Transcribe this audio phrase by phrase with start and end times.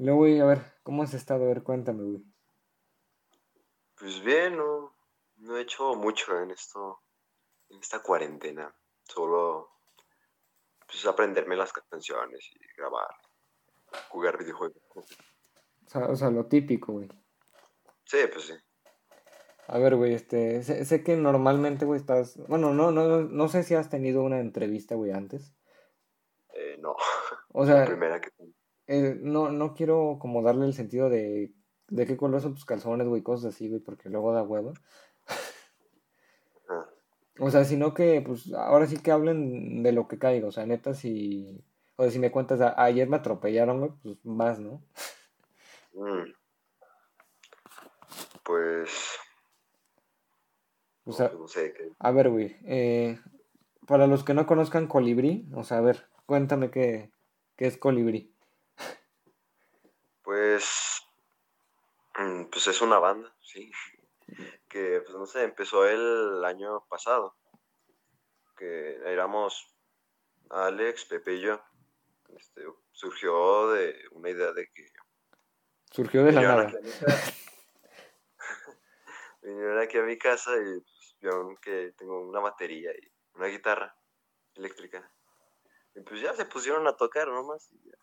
[0.00, 1.44] Luego, güey, a ver, ¿cómo has estado?
[1.44, 2.24] A ver, cuéntame, güey.
[3.98, 4.96] Pues bien, no,
[5.36, 7.02] no he hecho mucho en esto,
[7.68, 8.74] en esta cuarentena.
[9.02, 9.68] Solo
[10.86, 13.14] pues aprenderme las canciones y grabar,
[14.08, 14.82] jugar videojuegos.
[14.94, 15.04] O
[15.86, 17.08] sea, o sea lo típico, güey.
[18.04, 18.54] Sí, pues sí.
[19.66, 23.64] A ver, güey, este, sé, sé que normalmente, güey, estás, bueno, no, no, no sé
[23.64, 25.54] si has tenido una entrevista, güey, antes.
[26.54, 26.96] Eh, no.
[27.52, 28.30] O sea, La primera que
[28.90, 31.52] eh, no, no quiero como darle el sentido de,
[31.88, 34.72] de qué color son tus calzones, güey, cosas así, güey, porque luego da huevo.
[36.68, 36.88] Ajá.
[37.38, 40.66] O sea, sino que, pues, ahora sí que hablen de lo que caiga, o sea,
[40.66, 41.64] neta, si,
[41.96, 44.82] o sea, si me cuentas, "A- ayer me atropellaron, güey, pues más, ¿no?
[45.94, 46.32] Mm.
[48.44, 48.90] Pues,
[51.04, 51.92] O sea, no sé, qué.
[51.98, 53.18] a ver, güey, eh,
[53.86, 57.10] para los que no conozcan Colibrí, o sea, a ver, cuéntame qué,
[57.56, 58.29] qué es Colibrí.
[60.30, 61.02] Pues,
[62.16, 63.72] mm, pues es una banda, sí.
[64.68, 67.34] Que, pues no sé, empezó el año pasado.
[68.56, 69.74] Que éramos
[70.50, 71.60] Alex, Pepe y yo.
[72.38, 74.86] Este, surgió de una idea de que
[75.90, 76.70] Surgió de la nada.
[79.42, 83.96] Vinieron aquí a mi casa y pues, vieron que tengo una batería y una guitarra
[84.54, 85.10] eléctrica.
[85.96, 87.68] Y pues ya se pusieron a tocar nomás.
[87.72, 87.98] Y ya.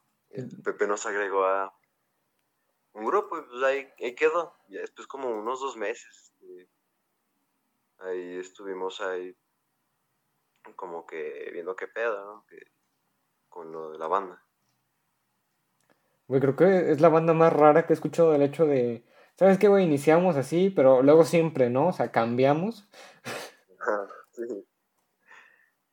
[0.66, 1.77] Pepe nos agregó a
[2.98, 4.56] un grupo y pues ahí, ahí quedó.
[4.70, 6.34] Ya después como unos dos meses.
[6.42, 6.70] este,
[8.00, 9.36] ahí estuvimos ahí
[10.76, 12.46] como que viendo qué pedo, ¿no?
[12.48, 12.72] Que-
[13.50, 14.44] con lo de la banda.
[16.28, 19.58] Güey, creo que es la banda más rara que he escuchado del hecho de, ¿sabes
[19.58, 19.86] qué, güey?
[19.86, 21.88] Iniciamos así, pero luego siempre, ¿no?
[21.88, 22.88] O sea, cambiamos.
[24.34, 24.68] Sí.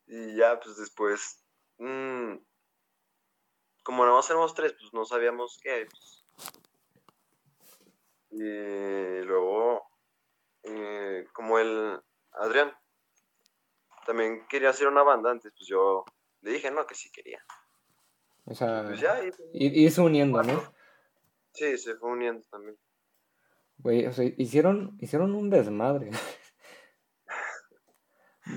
[0.06, 1.42] Y ya, pues después,
[1.78, 2.34] mm,
[3.84, 5.86] como nada más éramos tres, pues no sabíamos qué.
[5.88, 6.24] pues.
[8.36, 9.86] Y luego,
[10.64, 12.00] eh, como el
[12.32, 12.72] Adrián
[14.06, 16.04] también quería hacer una banda antes, pues yo
[16.40, 17.40] le dije, no, que sí quería.
[18.44, 20.62] O sea, Pues ya, y, ir- irse uniendo, ¿no?
[21.52, 22.76] sí, se fue uniendo también.
[23.78, 26.10] Güey, o sea, hicieron, hicieron un desmadre.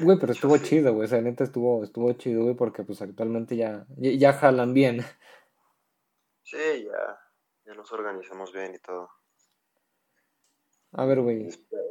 [0.03, 0.63] Güey, pero estuvo sí.
[0.65, 1.05] chido, güey.
[1.05, 4.99] O sea, neta estuvo, estuvo chido, güey, porque pues actualmente ya, ya, ya jalan bien.
[6.43, 7.19] Sí, ya,
[7.65, 9.09] ya nos organizamos bien y todo.
[10.93, 11.43] A ver, güey.
[11.45, 11.81] Después-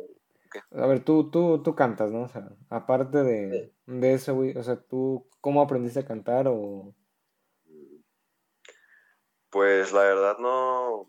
[0.72, 2.22] A ver, tú, tú, tú cantas, ¿no?
[2.22, 4.56] O sea, aparte de, de eso, güey.
[4.56, 6.94] O sea, tú, ¿cómo aprendiste a cantar o...?
[9.50, 11.04] Pues la verdad no,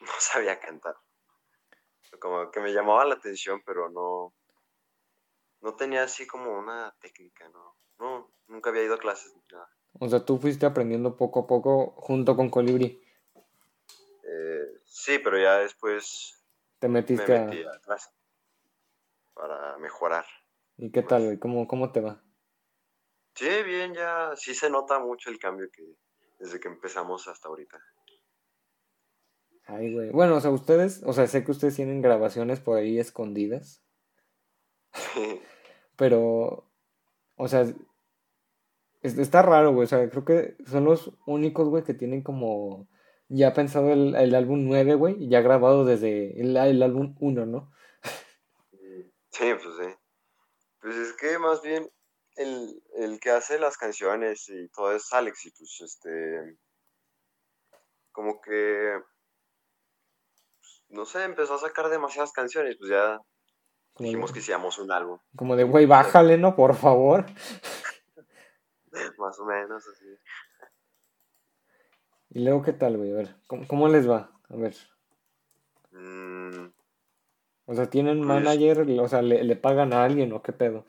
[0.00, 0.94] no sabía cantar.
[2.20, 4.34] Como que me llamaba la atención, pero no,
[5.62, 7.76] no tenía así como una técnica, ¿no?
[7.98, 9.68] No, nunca había ido a clases ni nada.
[9.98, 13.00] O sea, tú fuiste aprendiendo poco a poco junto con Colibrí.
[14.32, 16.44] Eh, sí, pero ya después
[16.78, 17.46] Te me metiste a...
[17.46, 18.10] metí a clase
[19.34, 20.24] para mejorar.
[20.76, 21.38] ¿Y qué tal, güey?
[21.38, 22.22] ¿Cómo, cómo te va?
[23.34, 25.82] Sí, bien, ya sí se nota mucho el cambio que
[26.38, 27.78] desde que empezamos hasta ahorita.
[29.66, 30.10] Ay, güey.
[30.10, 33.82] Bueno, o sea, ustedes, o sea, sé que ustedes tienen grabaciones por ahí escondidas,
[35.96, 36.70] pero,
[37.36, 37.62] o sea,
[39.02, 39.84] es- está raro, güey.
[39.84, 42.88] O sea, creo que son los únicos, güey, que tienen como
[43.30, 47.72] ya pensado el, el álbum 9, güey, ya grabado desde el, el álbum 1, ¿no?
[49.30, 49.94] Sí, pues sí.
[50.80, 51.88] Pues es que más bien
[52.36, 56.58] el, el que hace las canciones y todo es Alex y pues este,
[58.10, 59.00] como que,
[60.58, 63.20] pues, no sé, empezó a sacar demasiadas canciones, pues ya
[63.98, 66.56] dijimos que hiciéramos un álbum, como de, güey, bájale, ¿no?
[66.56, 67.26] Por favor.
[69.18, 70.06] más o menos así.
[72.30, 73.12] Y luego, ¿qué tal, güey?
[73.12, 74.30] A ver, ¿cómo, cómo les va?
[74.48, 74.74] A ver.
[75.92, 76.66] Mm,
[77.66, 78.86] O sea, ¿tienen Pues- manager?
[79.00, 80.86] O sea, ¿le, le pagan a alguien o qué pedo?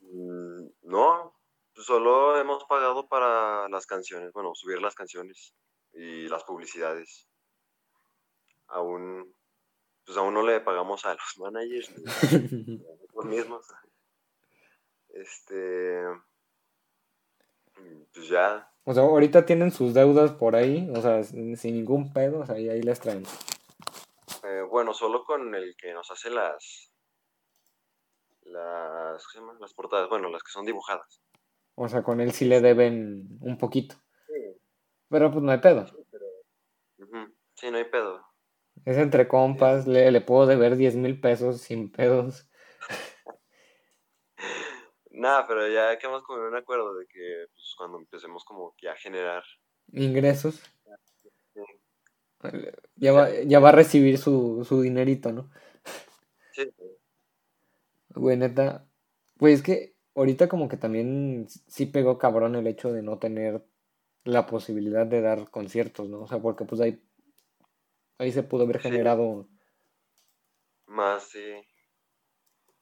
[0.00, 1.34] mm, no,
[1.74, 5.54] pues solo hemos pagado para las canciones, bueno, subir las canciones
[5.92, 7.28] y las publicidades.
[8.68, 9.34] Aún,
[10.04, 12.06] pues aún no le pagamos a los managers ni a
[12.84, 13.66] nosotros mismos.
[15.10, 16.02] Este,
[18.14, 22.40] pues ya, O sea, ahorita tienen sus deudas por ahí, o sea, sin, ningún pedo,
[22.40, 23.24] o sea, y ahí las traen.
[24.44, 26.92] eh, bueno, solo con el que nos hace las,
[28.42, 29.56] las, ¿qué se llama?
[29.60, 31.20] Las portadas, bueno, las que son dibujadas.
[31.74, 33.94] O sea, con él sí le deben un poquito.
[34.26, 34.60] Sí,
[35.08, 35.86] Pero pues no hay pedo.
[37.54, 38.24] Sí, no hay pedo.
[38.84, 42.48] Es entre compas, le, le puedo deber 10 mil pesos sin pedos.
[45.18, 48.88] Nada, pero ya quedamos como en un acuerdo de que pues, cuando empecemos como que
[48.88, 49.42] a generar
[49.92, 50.62] Ingresos.
[52.94, 55.50] Ya va, ya va a recibir su, su dinerito, ¿no?
[56.52, 56.72] Sí.
[58.10, 58.86] Güey, neta.
[59.38, 63.64] Pues es que ahorita como que también sí pegó cabrón el hecho de no tener
[64.22, 66.20] la posibilidad de dar conciertos, ¿no?
[66.20, 67.02] O sea, porque pues ahí,
[68.18, 68.88] ahí se pudo haber Sí.
[68.88, 69.48] generado...
[70.86, 71.54] Más, sí.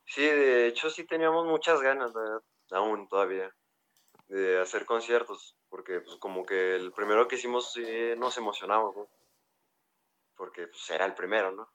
[0.06, 3.50] Sí, de hecho sí teníamos muchas ganas, la verdad, aún todavía,
[4.28, 7.84] de hacer conciertos, porque pues como que el primero que hicimos sí
[8.18, 9.08] nos emocionamos, ¿no?
[10.36, 11.68] Porque pues era el primero, ¿no?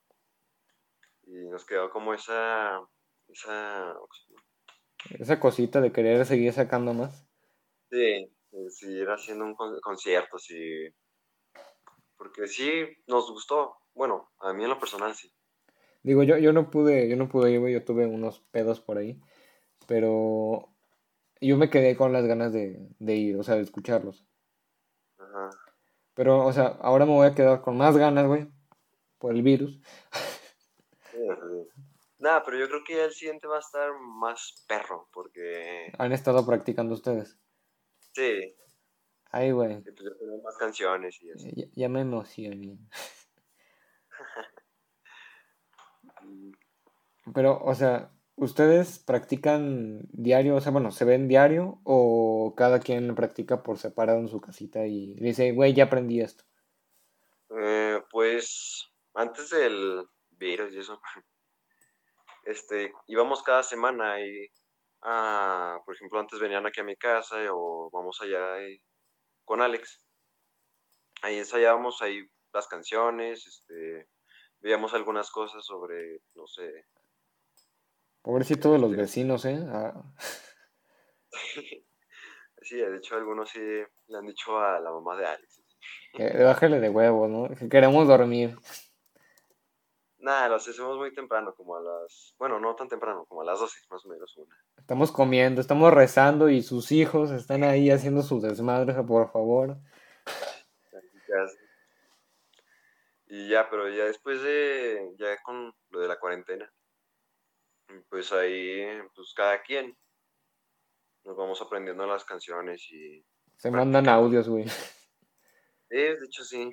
[1.23, 2.79] Y nos quedó como esa,
[3.27, 3.95] esa,
[5.19, 7.25] Esa cosita de querer seguir sacando más.
[7.89, 8.27] sí,
[8.69, 10.55] seguir haciendo un con- concierto, sí,
[12.17, 12.71] porque sí
[13.07, 15.29] nos gustó, bueno, a mí en lo personal sí.
[16.03, 18.98] Digo, yo, yo no pude, yo no pude ir, güey, yo tuve unos pedos por
[18.98, 19.21] ahí,
[19.88, 20.69] pero
[21.39, 24.25] yo me quedé con las ganas de, de ir, o sea, de escucharlos.
[25.18, 25.50] Ajá.
[26.13, 28.48] Pero, o sea, ahora me voy a quedar con más ganas, güey,
[29.18, 29.80] por el virus.
[32.19, 36.12] Nada, pero yo creo que ya el siguiente va a estar más perro, porque Han
[36.12, 37.38] estado practicando ustedes.
[38.13, 38.56] sí,
[39.31, 39.95] Ay, güey, pues
[40.44, 41.51] más canciones y así.
[41.56, 42.77] ya, ya me emocioné.
[47.33, 50.56] Pero, o sea, ¿ustedes practican diario?
[50.56, 54.85] O sea, bueno, ¿se ven diario o cada quien practica por separado en su casita
[54.88, 56.44] y dice, güey, ya aprendí esto?
[57.50, 61.00] eh, pues antes del virus y eso,
[62.44, 64.47] este, íbamos cada semana y,
[65.03, 68.81] ah, por ejemplo, antes venían aquí a mi casa o vamos allá y-
[69.45, 70.06] con Alex.
[71.24, 72.21] Ahí ensayábamos ahí
[72.53, 74.07] las canciones, este,
[74.59, 76.85] veíamos algunas cosas sobre, no sé,
[78.21, 79.59] Pobrecito de los vecinos, ¿eh?
[79.69, 80.03] Ah,
[82.62, 85.62] sí, de hecho algunos sí le han dicho a la mamá de Alex.
[86.13, 87.50] que bájale de huevos, ¿no?
[87.56, 88.56] Que queremos dormir.
[90.19, 93.59] Nada, las hacemos muy temprano, como a las, bueno, no tan temprano, como a las
[93.59, 94.56] 12, más o menos una.
[94.77, 99.77] Estamos comiendo, estamos rezando y sus hijos están ahí haciendo su desmadre, por favor.
[103.25, 106.71] Y ya, pero ya después de, ya con lo de la cuarentena,
[108.09, 108.83] pues ahí,
[109.15, 109.97] pues cada quien
[111.23, 113.23] nos vamos aprendiendo las canciones y
[113.57, 114.65] Se mandan audios, güey.
[115.89, 116.71] Eh, de hecho sí,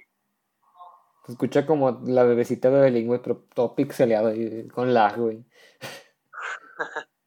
[1.27, 5.45] Se escucha como la bebecita de bilingüe, pero todo pixeleado y con lag, güey.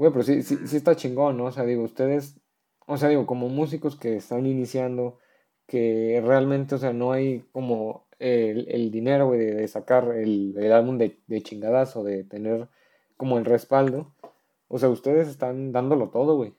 [0.00, 1.44] Güey, pero sí, sí, sí está chingón, ¿no?
[1.44, 2.40] O sea, digo, ustedes,
[2.86, 5.18] o sea, digo, como músicos que están iniciando,
[5.66, 10.54] que realmente, o sea, no hay como el, el dinero, güey, de, de sacar el,
[10.58, 12.68] el álbum de, de chingadazo, de tener
[13.16, 14.14] como el respaldo.
[14.68, 16.54] O sea, ustedes están dándolo todo, güey.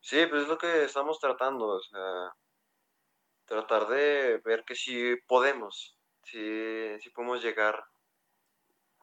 [0.00, 2.34] sí, pues es lo que estamos tratando, o sea,
[3.46, 7.84] tratar de ver que sí podemos, sí, sí podemos llegar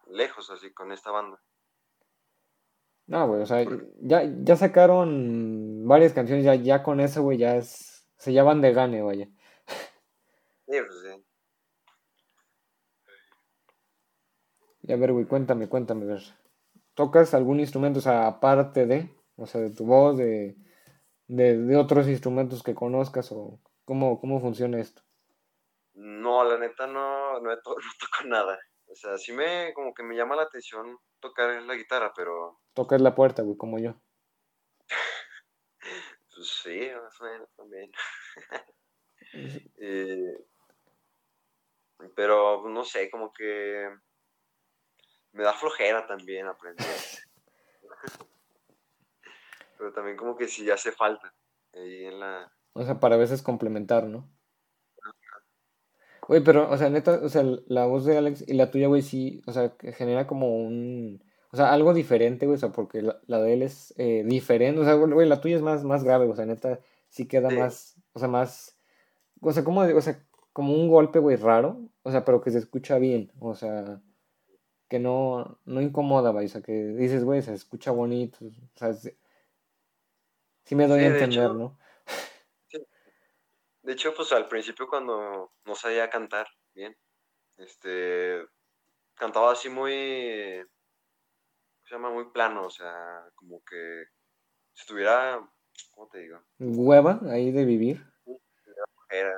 [0.07, 1.41] lejos así con esta banda.
[3.07, 7.37] No, güey, o sea, Porque, ya, ya sacaron varias canciones, ya, ya con eso, güey,
[7.37, 9.29] ya es, se ya van de gane, vaya.
[10.67, 11.25] Sí, pues sí.
[14.83, 16.23] Y a ver, güey, cuéntame, cuéntame, a ver.
[16.93, 20.55] ¿Tocas algún instrumento, o sea, aparte de, o sea, de tu voz, de,
[21.27, 25.03] de, de otros instrumentos que conozcas, o cómo, cómo funciona esto?
[25.93, 28.57] No, la neta no, no, to- no toco nada.
[28.85, 33.01] O sea, sí me, como que me llama la atención tocar la guitarra, pero Tocas
[33.01, 33.95] la puerta, güey, como yo.
[36.35, 37.91] pues sí, más o menos también.
[39.79, 40.45] Eh,
[42.15, 43.89] pero no sé, como que
[45.33, 46.85] me da flojera también aprender.
[49.77, 51.33] Pero también como que sí hace falta
[51.73, 52.51] ahí en la...
[52.73, 54.29] O sea, para a veces complementar, ¿no?
[56.27, 59.01] Güey, pero, o sea, neta, o sea, la voz de Alex y la tuya, güey,
[59.01, 63.01] sí, o sea, que genera como un, o sea, algo diferente, güey, o sea, porque
[63.01, 66.03] la, la de él es eh, diferente, o sea, güey, la tuya es más, más
[66.03, 68.77] grave, o sea, neta, sí queda Sí, más, o sea, más,
[69.39, 70.21] o sea, como, o sea,
[70.57, 74.01] como un golpe, güey, raro, o sea, pero que se escucha bien, o sea,
[74.89, 78.91] que no, no incomoda, güey, o sea, que dices, güey, se escucha bonito, o sea,
[78.91, 79.15] sí,
[80.65, 81.79] sí me doy sí, a de entender, hecho, ¿no?
[82.69, 82.83] sí.
[83.83, 86.97] De hecho, pues al principio cuando no sabía cantar bien,
[87.57, 88.43] este,
[89.13, 92.09] cantaba así muy, ¿cómo se llama?
[92.09, 94.05] Muy plano, o sea, como que
[94.73, 95.39] si estuviera,
[95.91, 96.39] ¿cómo te digo?
[96.57, 98.03] Hueva ahí de vivir,
[99.11, 99.35] Era,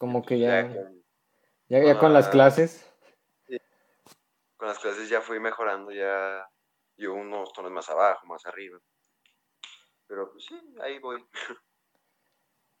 [0.00, 1.04] como que ya ya, con,
[1.68, 2.90] ya, con ya con las la, clases.
[3.46, 3.58] sí,
[4.56, 6.48] con las clases ya fui mejorando, ya
[6.96, 8.80] y unos tonos más abajo, más arriba.
[10.06, 11.22] Pero pues sí, ahí voy.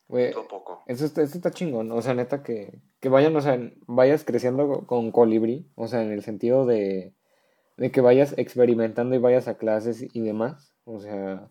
[0.08, 0.82] Güey, Todo poco.
[0.86, 4.84] eso está, eso está chingón, o sea, neta que, que vayan, o sea, vayas creciendo
[4.88, 7.14] con colibrí, o sea, en el sentido de,
[7.76, 11.48] de que vayas experimentando y vayas a clases y demás, o sea,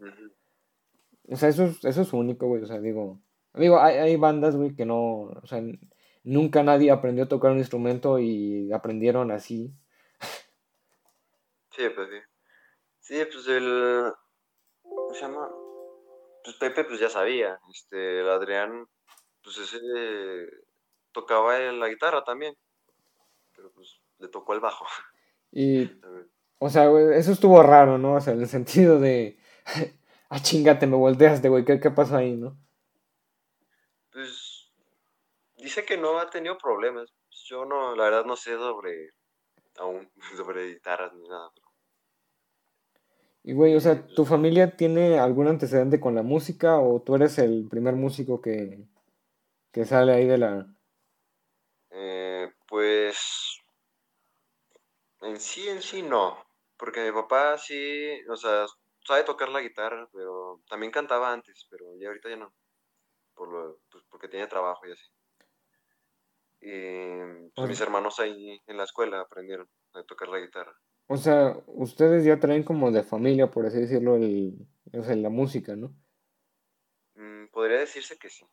[1.29, 3.21] o sea, eso es, eso es único, güey, o sea, digo,
[3.53, 5.62] digo, hay, hay bandas, güey, que no, o sea,
[6.24, 9.74] nunca nadie aprendió a tocar un instrumento y aprendieron así,
[11.79, 12.18] Sí, pues sí.
[13.00, 14.12] Sí, pues el.
[14.82, 15.50] ¿Cómo se llama?
[16.44, 17.58] Pues Pepe, pues ya sabía.
[17.74, 18.86] Este, el Adrián,
[19.41, 19.79] pues ese
[21.13, 22.56] tocaba en la guitarra también.
[23.56, 24.86] Pero pues le tocó el bajo.
[25.53, 25.89] y,
[26.60, 28.15] o sea, güey, eso estuvo raro, ¿no?
[28.15, 29.39] O sea, en el sentido de,
[30.29, 32.58] ah, chingate, me volteaste, güey, ¿qué, qué pasó ahí, no?
[35.61, 37.13] Dice que no ha tenido problemas.
[37.45, 39.11] Yo no, la verdad no sé sobre
[39.77, 41.51] aún sobre guitarras ni nada.
[41.53, 41.67] pero-
[43.43, 47.37] Y güey, o sea, ¿tu familia tiene algún antecedente con la música o tú eres
[47.39, 48.85] el primer músico que,
[49.71, 50.67] que sale ahí de la...
[51.91, 53.59] Eh, pues
[55.21, 56.37] en sí, en sí no.
[56.77, 58.65] Porque mi papá sí, o sea,
[59.05, 62.53] sabe tocar la guitarra, pero también cantaba antes, pero ya ahorita ya no.
[63.33, 65.03] Por lo, pues, porque tiene trabajo y así.
[66.61, 70.73] Y pues, mis hermanos ahí en la escuela aprendieron a tocar la guitarra.
[71.07, 75.29] O sea, ustedes ya traen como de familia, por así decirlo, el, o sea, la
[75.29, 75.95] música, ¿no?
[77.15, 78.45] Mm, podría decirse que sí.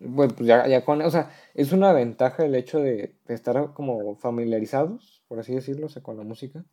[0.00, 3.72] Bueno, pues ya, ya con, o sea, es una ventaja el hecho de, de estar
[3.74, 6.64] como familiarizados, por así decirlo, o sea, con la música,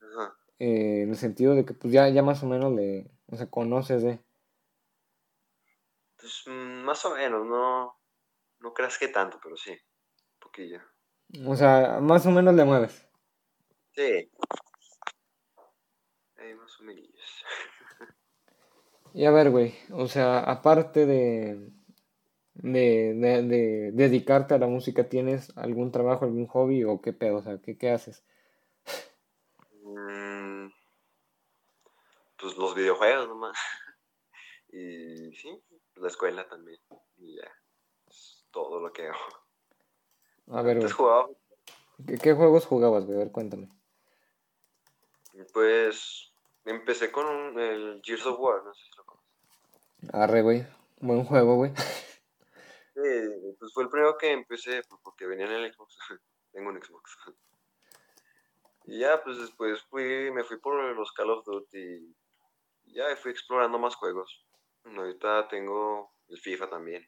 [0.00, 0.34] Ajá.
[0.58, 3.50] eh, en el sentido de que pues ya, ya más o menos le, o sea,
[3.50, 4.18] conoces de...
[6.16, 8.01] Pues mm, más o menos, no,
[8.62, 10.80] no creas que tanto, pero sí, un poquillo.
[11.46, 13.08] O sea, más o menos le mueves.
[13.94, 14.30] Sí.
[16.36, 17.08] Ahí más o menos.
[19.14, 21.70] Y a ver, güey, o sea, aparte de,
[22.54, 27.36] de, de, de dedicarte a la música, ¿tienes algún trabajo, algún hobby o qué pedo?
[27.36, 28.24] O sea, ¿qué, qué haces?
[29.82, 30.68] Mm,
[32.38, 33.56] pues los videojuegos nomás.
[34.74, 35.62] Y sí,
[35.96, 36.80] la escuela también.
[37.18, 37.61] Y ya.
[38.52, 39.18] Todo lo que hago.
[40.52, 41.28] A ver, güey, Antes jugaba,
[42.06, 43.16] ¿qué, qué juegos jugabas, güey?
[43.16, 43.68] A ver, cuéntame.
[45.52, 46.32] pues
[46.64, 50.14] empecé con un- el Gears of War, no sé si lo conoces.
[50.14, 50.66] Arre, güey,
[51.00, 51.72] buen juego, güey.
[52.94, 55.96] Sí, pues fue el primero que empecé pues, porque venía en el Xbox.
[56.52, 57.16] Tengo un Xbox.
[58.84, 62.16] Y ya, pues después fui, me fui por los Call of Duty.
[62.86, 64.44] Y ya fui explorando más juegos.
[64.84, 67.06] Ahorita tengo el FIFA también.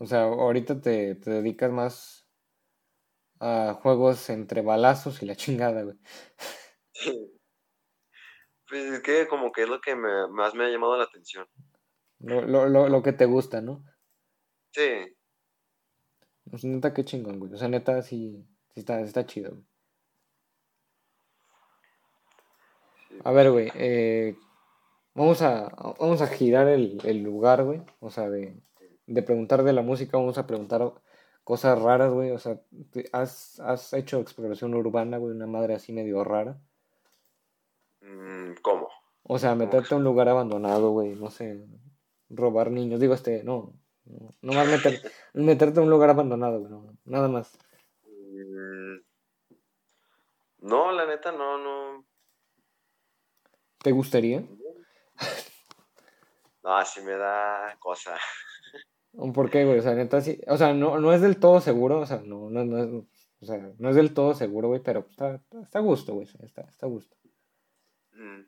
[0.00, 2.26] O sea, ahorita te, te dedicas más
[3.40, 5.96] a juegos entre balazos y la chingada, güey.
[8.68, 11.46] Pues es que como que es lo que me- más me ha llamado la atención.
[12.20, 13.84] Lo, lo, lo, lo que te gusta, ¿no?
[14.72, 15.16] Sí,
[16.52, 17.52] O sea, neta, qué chingón, güey.
[17.54, 19.64] O sea, neta, sí, sí está, está chido, güey.
[23.08, 23.24] sí.
[23.24, 24.36] A ver, güey, eh,
[25.14, 25.68] vamos a,
[26.00, 27.82] vamos a girar el, el lugar, güey.
[28.00, 28.62] O sea, de,
[29.08, 30.92] de preguntar de la música, vamos a preguntar
[31.44, 32.30] cosas raras, güey.
[32.30, 32.60] O sea,
[33.12, 35.34] ¿has, has hecho exploración urbana, güey?
[35.34, 36.60] Una madre así medio rara.
[38.02, 38.88] Mm, ¿Cómo?
[39.22, 41.14] O sea, meterte a un lugar abandonado, güey.
[41.14, 41.66] No sé,
[42.28, 43.00] robar niños.
[43.00, 43.72] Digo, este, no.
[44.04, 45.00] No, más meter,
[45.34, 46.70] meterte a un lugar abandonado, güey.
[46.70, 47.58] no, nada más.
[48.04, 48.98] Mm,
[50.60, 52.04] No, la neta, no, no.
[53.82, 54.42] ¿Te gustaría?
[56.62, 58.18] No, así me da cosa.
[59.34, 59.78] ¿Por qué, güey?
[59.78, 60.40] O sea, neta, sí.
[60.46, 62.00] O sea, no, no es del todo seguro.
[62.00, 63.04] O sea, no, no, no es,
[63.40, 64.80] o sea, no es del todo seguro, güey.
[64.82, 66.26] Pero está, está, a gusto, güey.
[66.42, 67.16] Está, está a gusto.
[68.12, 68.42] Mm,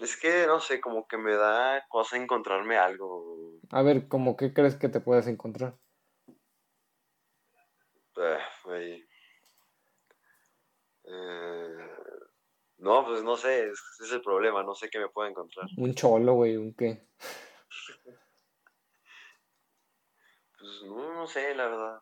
[0.00, 3.58] Es que, no sé, como que me da cosa encontrarme algo.
[3.70, 5.74] A ver, ¿cómo qué crees que te puedes encontrar?
[8.18, 8.38] eh,
[8.70, 9.04] ahí.
[11.04, 11.76] Eh,
[12.78, 15.66] No, pues no sé, es- ese es el problema, no sé qué me puedo encontrar.
[15.78, 17.06] Un cholo, güey, un qué.
[20.66, 22.00] Pues no, no sé, la verdad.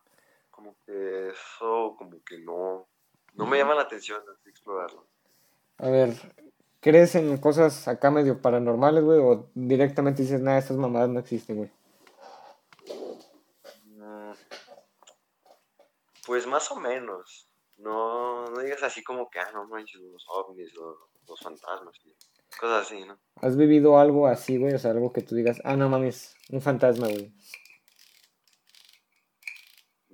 [0.50, 2.86] Como que eso, como que no,
[3.34, 5.04] no me llama la atención así explorarlo.
[5.78, 6.14] A ver,
[6.80, 9.18] ¿crees en cosas acá medio paranormales, güey?
[9.18, 11.72] ¿O directamente dices, nada, estas mamadas no existen, güey?
[13.84, 14.32] Mm,
[16.26, 17.50] Pues más o menos.
[17.76, 20.96] No, no digas así como que, ah, no manches, los ovnis, los,
[21.28, 22.14] los fantasmas, y
[22.56, 23.18] cosas así, ¿no?
[23.42, 24.72] ¿Has vivido algo así, güey?
[24.72, 27.34] O sea, algo que tú digas, ah, no mames, un fantasma, güey.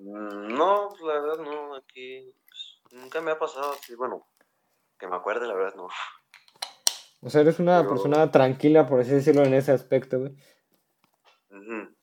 [0.03, 4.27] Mm, No, pues, la verdad no, aquí pues, nunca me ha pasado así, bueno,
[4.99, 5.89] que me acuerde, la verdad no.
[7.23, 10.33] O sea, eres una Pero- persona tranquila, por así decirlo, en ese aspecto, güey.
[11.51, 11.95] Ujú.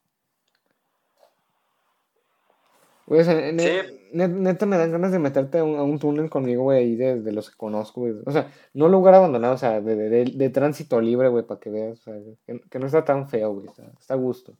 [3.07, 4.09] Güey, o sea, Sí.
[4.11, 6.95] ne- neta me dan ganas de meterte a un, a un túnel conmigo, güey, ahí
[6.97, 8.13] de, de los que conozco, güey.
[8.25, 11.59] O sea, no lugar abandonado, o sea, de, de, de- de tránsito libre, güey, para
[11.59, 12.13] que veas, o sea,
[12.45, 14.57] que, que no está tan feo, güey, está, está a gusto.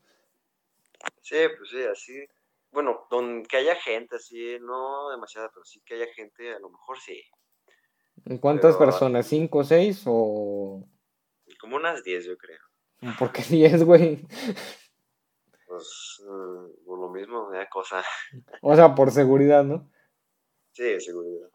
[1.22, 2.25] Sí, pues sí, así.
[2.72, 6.70] Bueno, don, que haya gente, así, no demasiada, pero sí que haya gente, a lo
[6.70, 7.22] mejor sí.
[8.26, 9.26] ¿En cuántas Pero- personas?
[9.28, 10.84] ¿Cinco, seis o...?
[11.60, 12.60] Como unas 10, yo creo.
[13.18, 14.26] ¿Por qué diez, güey?
[15.68, 16.22] Pues,
[16.86, 18.04] por lo mismo, me da cosa.
[18.62, 19.90] O sea, por seguridad, ¿no?
[20.72, 21.50] Sí, seguridad.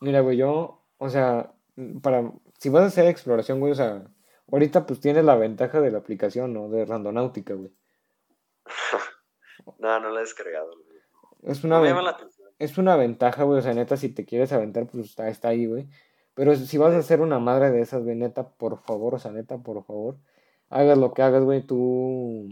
[0.00, 1.52] Mira, güey, yo, o sea,
[2.02, 4.04] para, si vas a hacer exploración, güey, o sea,
[4.50, 6.68] ahorita pues tienes la ventaja de la aplicación, ¿no?
[6.68, 7.72] De Randonáutica, güey.
[9.78, 10.66] No, no la he descargado.
[10.68, 11.52] güey.
[11.52, 12.48] Es una, No me llama la atención.
[12.58, 15.66] es una ventaja, güey, o sea, neta, si te quieres aventar, pues está, está ahí,
[15.66, 15.88] güey.
[16.34, 19.30] Pero si vas a hacer una madre de esas, güey, neta, por favor, o sea,
[19.32, 20.16] neta, por favor,
[20.68, 22.48] hagas lo que hagas, güey, tú...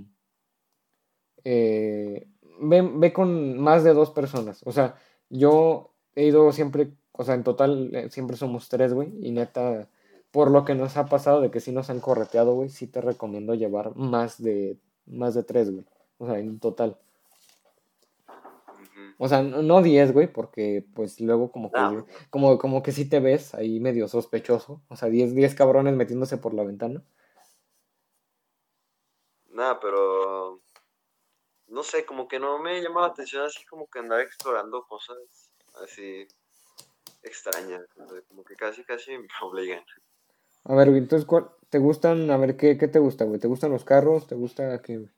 [1.44, 2.26] eh,
[2.60, 4.62] ve, ve con más de dos personas.
[4.64, 4.96] O sea,
[5.30, 9.88] yo he ido siempre, o sea, en total, eh, siempre somos tres, güey, y neta,
[10.30, 13.00] por lo que nos ha pasado de que sí nos han correteado, güey, sí te
[13.00, 15.84] recomiendo llevar más de, más de tres, güey.
[16.18, 16.98] O sea, en total.
[19.18, 22.92] O sea, no no 10, güey, porque pues luego como que, No, como, como que
[22.92, 24.80] sí te ves ahí medio sospechoso.
[24.88, 27.02] O sea, 10, 10 cabrones metiéndose por la ventana.
[29.58, 30.62] nada, pero
[31.66, 35.18] no sé, como que no me llama la atención así como que andar explorando cosas
[35.82, 36.26] así
[37.22, 37.82] extrañas.
[38.28, 39.84] como que casi, casi me obligan.
[40.64, 42.30] A ver, güey, entonces, ¿cuál, ¿te gustan?
[42.30, 43.40] A ver, ¿qué, qué te gusta, güey?
[43.40, 44.26] ¿Te gustan los carros?
[44.26, 45.10] ¿Te gusta qué, güey?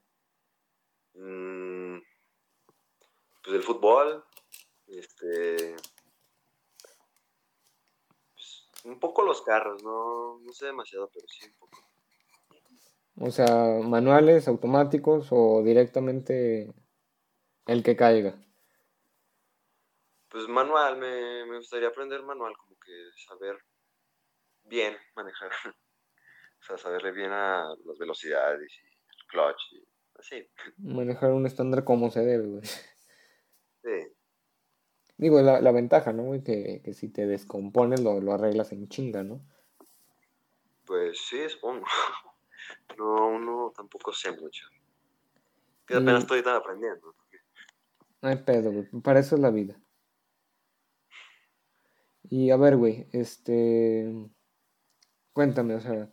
[1.15, 1.70] Mm,
[3.51, 4.25] pues el fútbol,
[4.87, 5.75] este,
[8.33, 11.79] pues, un poco los carros, no, no sé demasiado, pero sí un poco.
[13.19, 16.73] O sea, manuales, automáticos o directamente
[17.67, 18.41] el que caiga.
[20.29, 22.93] Pues manual, me, me gustaría aprender manual, como que
[23.27, 23.59] saber
[24.63, 30.49] bien manejar, o sea, saberle bien a las velocidades y el clutch y así.
[30.77, 32.63] Manejar un estándar como se debe, güey.
[33.83, 34.13] Sí,
[35.17, 36.33] Digo, la, la ventaja, ¿no?
[36.43, 39.41] Que, que si te descompones lo, lo arreglas en chinga, ¿no?
[40.87, 41.87] pues sí, supongo.
[42.99, 44.67] No, uno tampoco sé mucho.
[45.87, 47.15] Que Y- apenas estoy tan aprendiendo.
[48.21, 48.85] No hay pedo, güey.
[49.03, 49.81] Para eso es la vida.
[52.25, 54.13] Y a ver, güey, este...
[55.33, 56.11] Cuéntame, o sea,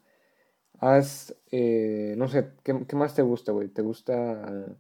[0.80, 3.68] has, eh, no sé, ¿qué, qué más te gusta, güey?
[3.68, 4.78] ¿Te gusta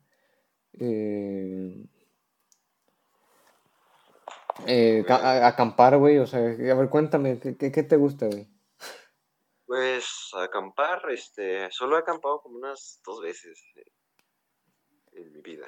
[0.73, 1.85] eh,
[4.65, 6.17] eh, a- acampar, güey?
[6.17, 6.43] O sea, a
[6.75, 8.47] ver, cuéntame, ¿qué, qué, qué te gusta, güey?
[9.65, 13.91] Pues acampar, este, solo he acampado como unas dos veces eh,
[15.13, 15.67] en mi vida.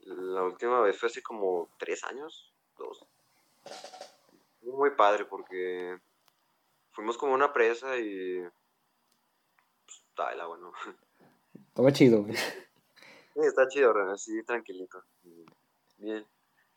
[0.00, 3.04] La última vez fue hace como tres años, dos.
[4.60, 5.98] Fue Muy padre porque
[6.92, 8.40] fuimos como a una presa y
[9.84, 10.72] pues, estaba el agua, ¿no?
[11.74, 12.36] Todo chido, güey.
[12.36, 15.02] Sí, está chido, así tranquilito.
[15.96, 16.24] Bien.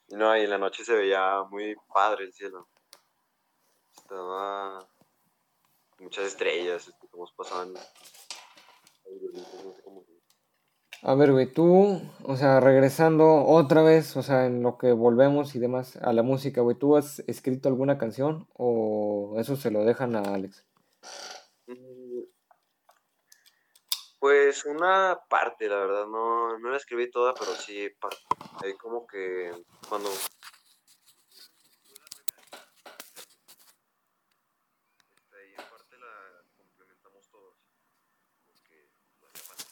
[0.10, 2.68] Y no, y en la noche se veía muy padre el cielo.
[3.96, 4.88] Estaba
[6.00, 7.74] muchas estrellas, este, como pasaban.
[7.78, 7.84] ahí
[11.04, 15.56] A ver, güey, tú, o sea, regresando otra vez, o sea, en lo que volvemos
[15.56, 19.86] y demás a la música, güey, ¿tú has escrito alguna canción o eso se lo
[19.86, 20.69] dejan a Alex?
[24.20, 27.90] Pues una parte, la verdad, no, no la escribí toda, pero sí
[28.78, 29.50] como que
[29.88, 30.10] cuando...
[30.10, 30.28] Este,
[35.32, 37.56] ahí en parte la complementamos todos.
[38.46, 38.90] Porque
[39.22, 39.64] no hacía falta.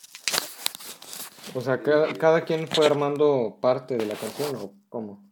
[1.57, 5.29] O sea, cada, cada quien fue armando parte de la canción o cómo?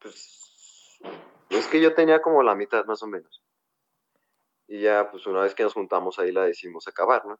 [0.00, 0.98] Pues
[1.50, 3.41] es que yo tenía como la mitad más o menos.
[4.72, 7.38] Y ya, pues una vez que nos juntamos ahí la decidimos acabar, ¿no?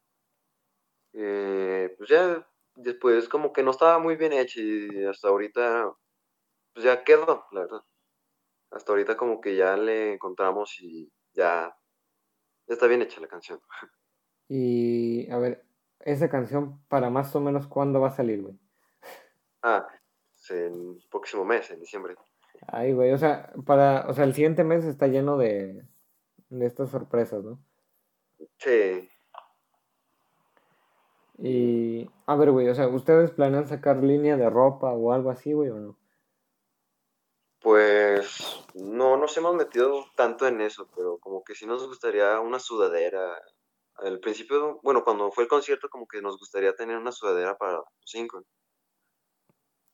[1.13, 5.91] Eh, pues ya después como que no estaba muy bien hecha y hasta ahorita,
[6.73, 7.81] pues ya quedó, la verdad.
[8.69, 11.75] Hasta ahorita como que ya le encontramos y ya,
[12.67, 13.59] ya está bien hecha la canción.
[14.47, 15.65] Y, a ver,
[16.01, 18.59] esa canción para más o menos cuándo va a salir, güey.
[19.63, 19.87] Ah,
[20.35, 22.15] pues, en el próximo mes, en diciembre.
[22.67, 25.87] Ay, güey, o sea, para, o sea, el siguiente mes está lleno de,
[26.59, 27.59] de estas sorpresas, ¿no?
[28.57, 29.09] Sí,
[31.39, 35.53] Y, a ver, güey, o sea, ¿ustedes planean sacar línea de ropa o algo así,
[35.53, 35.97] güey, o no?
[37.59, 42.59] Pues no nos hemos metido tanto en eso, pero como que sí nos gustaría una
[42.59, 43.41] sudadera.
[43.95, 47.73] Al principio, bueno, cuando fue el concierto, como que nos gustaría tener una sudadera para
[47.73, 48.43] los cinco.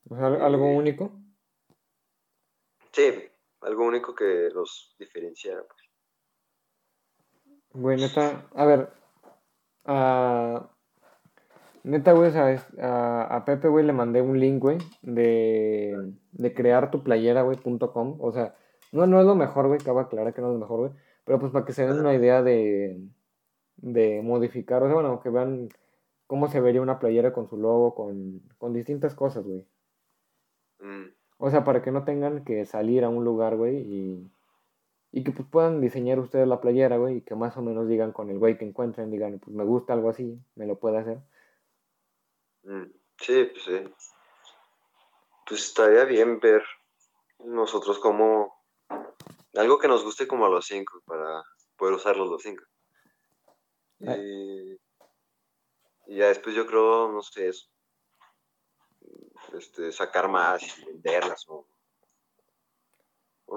[0.09, 1.11] ¿Algo único?
[2.91, 3.29] Sí,
[3.61, 5.63] algo único que los diferenciara.
[5.63, 5.78] Pues.
[7.73, 8.89] Güey, neta, a ver,
[9.85, 10.69] a...
[11.83, 17.03] Neta, güey, a, a Pepe, güey, le mandé un link, güey, de, de crear tu
[17.03, 18.17] playera, güey, punto com.
[18.19, 18.55] O sea,
[18.91, 20.91] no, no es lo mejor, güey, cabe aclarar que no es lo mejor, güey.
[21.23, 22.99] Pero pues para que se den una idea de,
[23.77, 25.69] de modificar, o sea, bueno, que vean
[26.27, 29.65] cómo se vería una playera con su logo, con, con distintas cosas, güey.
[30.79, 31.11] Mm.
[31.37, 34.31] O sea, para que no tengan que salir a un lugar, güey, y,
[35.11, 38.11] y que pues puedan diseñar ustedes la playera, güey, y que más o menos digan
[38.11, 41.19] con el güey que encuentren, digan, pues me gusta algo así, me lo puede hacer.
[42.63, 43.93] Mm, sí, pues sí.
[45.47, 46.63] Pues estaría bien ver
[47.39, 48.59] nosotros como
[49.55, 51.43] algo que nos guste como a los cinco para
[51.75, 52.63] poder usarlos los cinco.
[54.01, 54.73] Y,
[56.07, 57.69] y ya después yo creo, no sé, es,
[59.57, 61.65] este, sacar más y venderlas o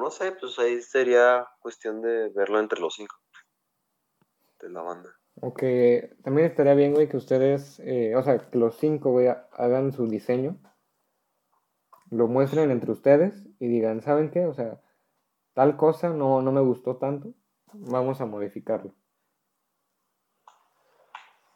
[0.00, 3.16] no sé, pues ahí sería cuestión de verlo entre los cinco
[4.61, 5.11] de la banda.
[5.40, 5.62] Ok,
[6.22, 10.07] también estaría bien, güey, que ustedes, eh, o sea, que los cinco, güey, hagan su
[10.07, 10.57] diseño,
[12.11, 14.46] lo muestren entre ustedes y digan, ¿saben qué?
[14.46, 14.81] O sea,
[15.55, 17.35] tal cosa no, no me gustó tanto,
[17.72, 18.94] vamos a modificarlo.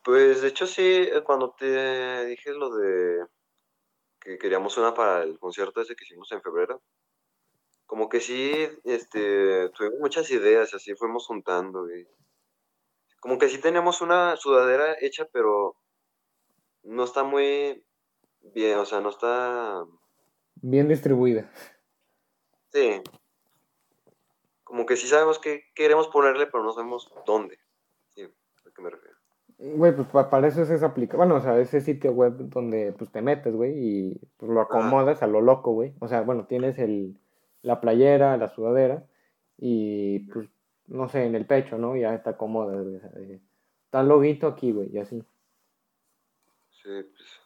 [0.02, 3.26] Pues de hecho sí, eh, cuando te dije lo de
[4.20, 6.82] que queríamos una para el concierto ese que hicimos en febrero,
[7.86, 8.52] como que sí,
[8.84, 12.06] este, tuvimos muchas ideas, así fuimos juntando, y
[13.20, 15.76] como que sí tenemos una sudadera hecha, pero
[16.82, 17.84] no está muy
[18.54, 19.84] bien, o sea, no está...
[20.56, 21.50] Bien distribuida.
[22.72, 23.02] Sí.
[24.64, 27.58] Como que sí sabemos qué queremos ponerle, pero no sabemos dónde.
[28.08, 29.16] Sí, a qué me refiero.
[29.58, 33.10] Güey, pues para eso es esa aplicación, bueno, o sea, ese sitio web donde pues
[33.10, 35.94] te metes, güey, y pues, lo acomodas a lo loco, güey.
[36.00, 37.18] O sea, bueno, tienes el,
[37.66, 39.04] la playera, la sudadera,
[39.58, 40.48] y pues
[40.86, 41.96] no sé, en el pecho, ¿no?
[41.96, 42.80] Ya está cómoda,
[43.84, 45.20] Está loguito aquí, güey, y así.
[46.70, 47.40] Sí, pues.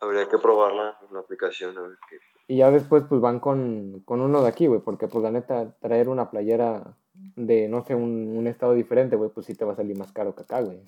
[0.00, 2.18] Habría que probarla, la aplicación, a ver qué.
[2.46, 5.74] Y ya después, pues van con, con uno de aquí, güey, porque, pues la neta,
[5.80, 6.96] traer una playera
[7.34, 10.12] de, no sé, un, un estado diferente, güey, pues sí te va a salir más
[10.12, 10.80] caro que acá, güey.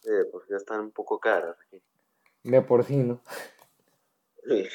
[0.00, 1.82] Sí, pues ya están un poco caras aquí.
[2.42, 3.20] De por sí, ¿no?
[4.44, 4.66] Sí.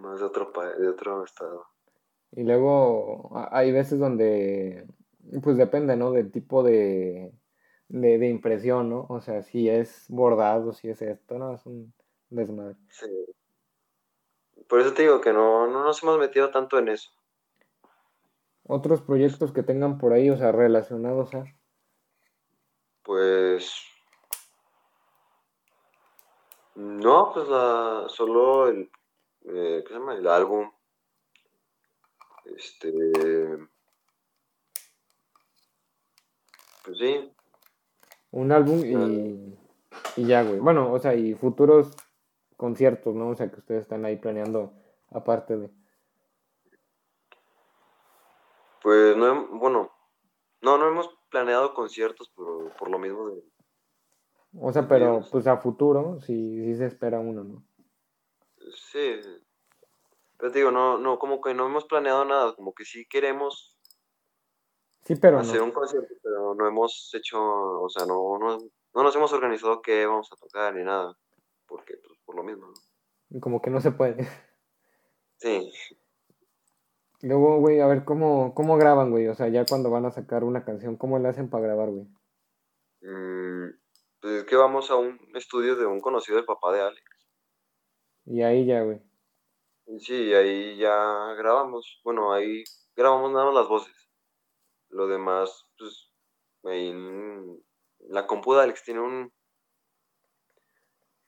[0.00, 1.66] Más de otro, de otro estado.
[2.32, 4.86] Y luego hay veces donde,
[5.42, 6.12] pues depende, ¿no?
[6.12, 7.32] Del tipo de,
[7.88, 9.06] de, impresión, ¿no?
[9.08, 11.54] O sea, si es bordado, si es esto, ¿no?
[11.54, 11.92] Es un
[12.30, 12.76] desmadre.
[12.88, 13.06] Sí.
[14.68, 17.10] Por eso te digo que no, no nos hemos metido tanto en eso.
[18.64, 21.44] Otros proyectos que tengan por ahí, o sea, relacionados a...
[23.02, 23.74] Pues...
[26.76, 28.88] No, pues la, solo el,
[29.44, 30.14] eh, ¿qué se llama?
[30.14, 30.70] El álbum
[32.56, 32.92] este.
[36.84, 37.32] Pues sí.
[38.30, 39.58] Un álbum y,
[40.16, 40.58] y ya, güey.
[40.60, 41.96] Bueno, o sea, y futuros
[42.56, 43.28] conciertos, ¿no?
[43.28, 44.72] O sea, que ustedes están ahí planeando
[45.10, 45.70] aparte de.
[48.82, 49.90] Pues no, bueno,
[50.62, 53.42] no, no hemos planeado conciertos por, por lo mismo de.
[54.58, 57.62] O sea, pero pues a futuro sí, sí se espera uno, ¿no?
[58.74, 59.20] Sí,
[60.36, 63.78] pero te digo, no, no, como que no hemos planeado nada, como que sí queremos
[65.04, 68.58] sí, pero hacer un concierto, pero no hemos hecho, o sea, no, no,
[68.94, 71.16] no nos hemos organizado qué vamos a tocar ni nada,
[71.66, 72.72] porque pues por lo mismo.
[73.40, 74.28] Como que no se puede.
[75.36, 75.72] Sí.
[77.22, 80.42] Luego, güey, a ver cómo, cómo graban, güey, o sea, ya cuando van a sacar
[80.44, 82.06] una canción, ¿cómo le hacen para grabar, güey?
[83.02, 83.70] Mm,
[84.20, 87.09] pues es que vamos a un estudio de un conocido del papá de Alex.
[88.26, 89.00] Y ahí ya, güey.
[89.98, 92.00] Sí, ahí ya grabamos.
[92.04, 92.62] Bueno, ahí
[92.94, 94.08] grabamos nada más las voces.
[94.90, 96.10] Lo demás, pues,
[96.64, 96.94] ahí
[98.08, 99.32] la compu de Alex tiene un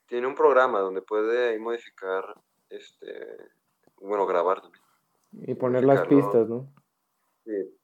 [0.07, 2.22] tiene un programa donde puede ahí modificar,
[2.68, 3.09] este,
[3.96, 4.83] bueno, grabar también.
[5.33, 6.70] Y poner las pistas, ¿no?
[7.46, 7.78] Sí.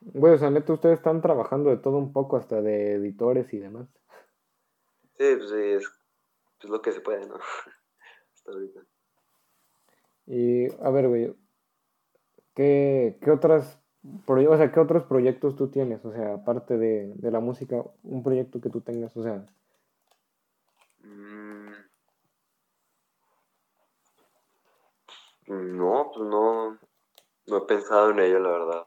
[0.00, 3.58] Bueno, o sea, neto, ustedes están trabajando de todo un poco, hasta de editores y
[3.58, 3.88] demás.
[5.18, 5.97] Sí, pues sí, es,
[6.66, 7.38] es lo que se puede, ¿no?
[10.30, 11.34] Y a ver, güey,
[12.54, 13.80] ¿qué, qué otras
[14.26, 16.04] o sea, ¿qué otros proyectos tú tienes?
[16.04, 19.46] O sea, aparte de, la música, un proyecto que tú tengas, o sea.
[21.00, 21.70] Mm.
[25.48, 26.78] No, pues no,
[27.46, 28.86] no he pensado en ello, la verdad.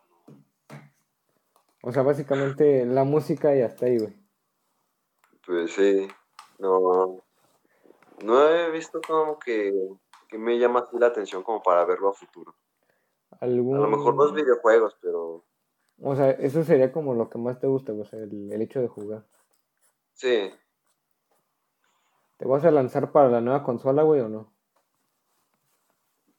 [1.84, 4.14] O sea, básicamente la música y hasta ahí, güey.
[5.46, 6.08] Pues sí,
[6.60, 7.24] no,
[8.24, 9.74] no he visto como que,
[10.28, 12.56] que me llama así la atención como para verlo a futuro.
[13.40, 15.46] A lo mejor los videojuegos, pero...
[16.02, 18.82] O sea, eso sería como lo que más te gusta, o sea, el, el hecho
[18.82, 19.26] de jugar.
[20.14, 20.52] Sí.
[22.38, 24.54] ¿Te vas a lanzar para la nueva consola, güey, o no?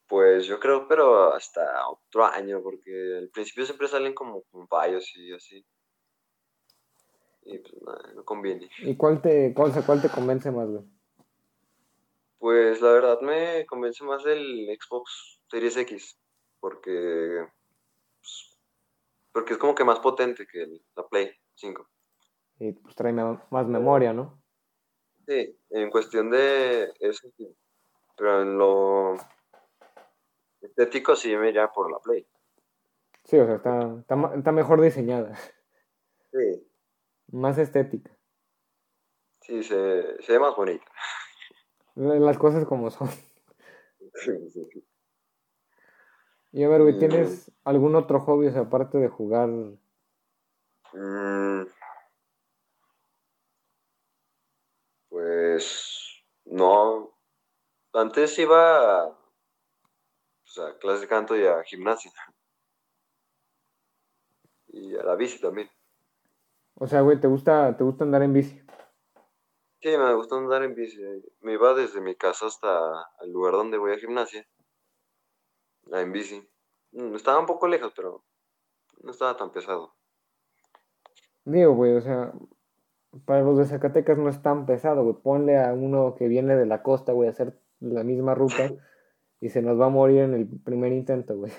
[0.07, 5.15] Pues yo creo, pero hasta otro año, porque al principio siempre salen como con fallos
[5.15, 5.65] y así.
[7.43, 8.69] Y pues nada, no conviene.
[8.79, 10.83] ¿Y cuál te, cuál, cuál te convence más, güey?
[12.43, 16.19] Pues la verdad me convence más el Xbox Series X,
[16.59, 17.47] porque,
[18.19, 18.59] pues,
[19.31, 21.87] porque es como que más potente que el, la Play 5.
[22.59, 24.43] Y pues trae más memoria, ¿no?
[25.25, 27.29] Sí, en cuestión de eso,
[28.17, 29.15] pero en lo
[30.59, 32.27] estético sí me iría por la Play.
[33.23, 35.33] Sí, o sea, está, está, está mejor diseñada.
[36.33, 36.67] Sí.
[37.31, 38.11] Más estética.
[39.39, 40.91] Sí, se, se ve más bonita.
[41.95, 43.09] Las cosas como son.
[46.51, 49.49] Y a ver, güey, ¿tienes algún otro hobby aparte de jugar?
[50.93, 51.63] Mm.
[55.53, 57.11] pues no.
[57.93, 59.19] Antes iba a,
[60.43, 62.11] pues, a clase de canto y a gimnasia.
[64.67, 65.69] Y a la bici también.
[66.75, 68.59] O sea, güey, ¿te gusta, ¿te gusta andar en bici?
[69.83, 71.01] Sí, me gusta andar en bici.
[71.41, 74.47] Me iba desde mi casa hasta el lugar donde voy a gimnasia.
[75.91, 76.41] En bici.
[76.93, 78.23] Mm, estaba un poco lejos, pero
[79.01, 79.93] no estaba tan pesado.
[81.43, 82.31] Digo, güey, o sea,
[83.25, 85.17] para los de Zacatecas no es tan pesado, güey.
[85.21, 88.71] Ponle a uno que viene de la costa, güey, a hacer la misma ruta
[89.41, 91.51] y se nos va a morir en el primer intento, güey.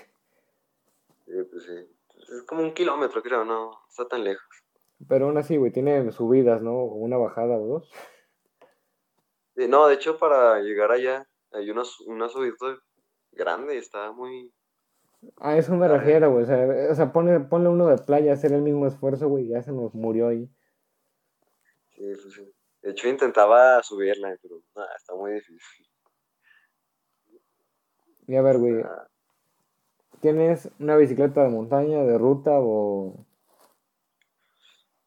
[1.27, 2.33] Sí, pues sí.
[2.35, 4.47] Es como un kilómetro, creo, no está tan lejos.
[5.07, 6.85] Pero aún así, güey, tiene subidas, ¿no?
[6.85, 7.91] Una bajada o dos.
[9.55, 12.55] No, de hecho, para llegar allá hay una, una subida
[13.31, 14.53] grande, está muy...
[15.37, 16.43] A eso me refiero, güey.
[16.43, 19.61] O sea, o sea ponle, ponle uno de playa hacer el mismo esfuerzo, güey, ya
[19.61, 20.49] se nos murió ahí.
[21.95, 22.53] Sí, sí, sí.
[22.81, 25.87] De hecho, intentaba subirla, pero nada, está muy difícil.
[28.27, 28.83] Y a ver, güey.
[30.19, 33.25] ¿Tienes una bicicleta de montaña, de ruta o...?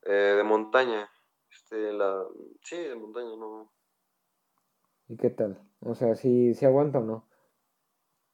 [0.03, 1.09] Eh, de montaña.
[1.51, 2.25] Este, la...
[2.63, 3.71] Sí, de montaña, no.
[5.09, 5.59] ¿Y qué tal?
[5.81, 7.29] O sea, ¿sí, sí aguanta o no?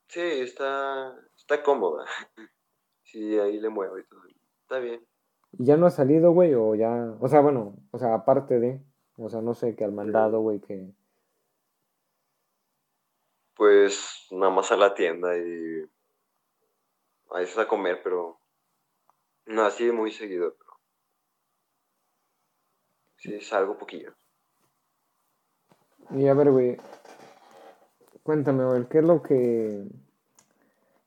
[0.09, 2.05] Sí, está, está cómoda.
[3.07, 4.23] Sí, ahí le muevo y todo.
[4.63, 5.07] Está bien.
[5.53, 6.55] ¿Y ya no ha salido, güey?
[6.55, 7.15] O ya...
[7.21, 8.83] O sea, bueno, o sea, aparte de...
[9.19, 10.91] O sea, no sé, que al mandado, güey, que...
[13.55, 15.85] Pues nada más a la tienda y...
[17.31, 18.41] A veces a comer, pero...
[19.45, 20.73] No, así muy seguido, pero...
[23.19, 24.17] Sí, salgo poquillo.
[26.11, 26.77] Y a ver, güey,
[28.23, 29.85] cuéntame, güey, ¿qué es lo que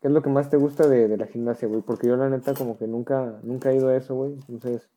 [0.01, 1.81] qué es lo que más te gusta de, la gimnasia, güey?
[1.81, 4.33] Porque yo la neta como que nunca nunca he ido a eso, güey.
[4.47, 4.89] Entonces,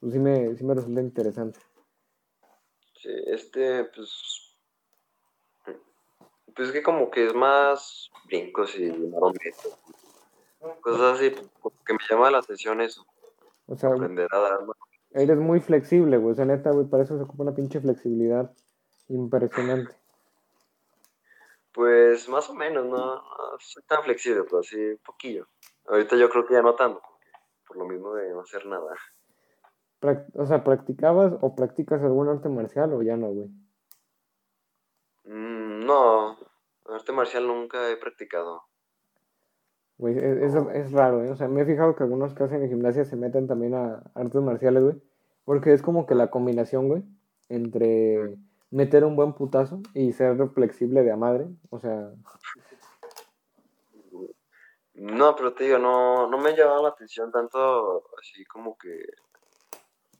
[0.00, 1.60] pues sí me, sí me resulta interesante.
[2.94, 4.56] Sí, este, pues
[6.54, 9.78] pues que como que es más brincos y marombetos.
[10.82, 13.06] Cosas así, porque me llama la atención eso.
[13.66, 14.58] O sea, aprender a dar
[15.12, 16.32] Eres muy flexible, güey.
[16.32, 18.52] O sea, neta, güey, para eso se ocupa una pinche flexibilidad
[19.10, 19.94] impresionante.
[21.72, 23.22] Pues más o menos, no,
[23.58, 25.46] soy tan flexible, pero sí, un poquillo.
[25.86, 27.00] Ahorita yo creo que ya no tanto,
[27.66, 28.94] por lo mismo de no hacer nada.
[30.34, 33.48] O sea, ¿practicabas o practicas algún arte marcial o ya no, güey?
[35.24, 36.38] Mm, no,
[36.86, 38.62] arte marcial nunca he practicado.
[39.98, 41.30] Güey, e, es, es, raro, ¿eh?
[41.30, 44.02] O sea, me he fijado que algunos que hacen en gimnasia se meten también a
[44.14, 45.02] artes marciales, güey.
[45.44, 47.04] Porque es como que la combinación, güey,
[47.48, 48.38] entre
[48.70, 51.48] meter un buen putazo y ser flexible de a madre.
[51.70, 52.12] O sea.
[54.94, 59.04] No, pero te digo, no, no me ha llamado la atención tanto así como que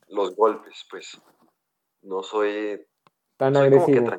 [0.09, 1.21] los golpes, pues.
[2.03, 2.83] No soy
[3.37, 4.09] tan agresivo.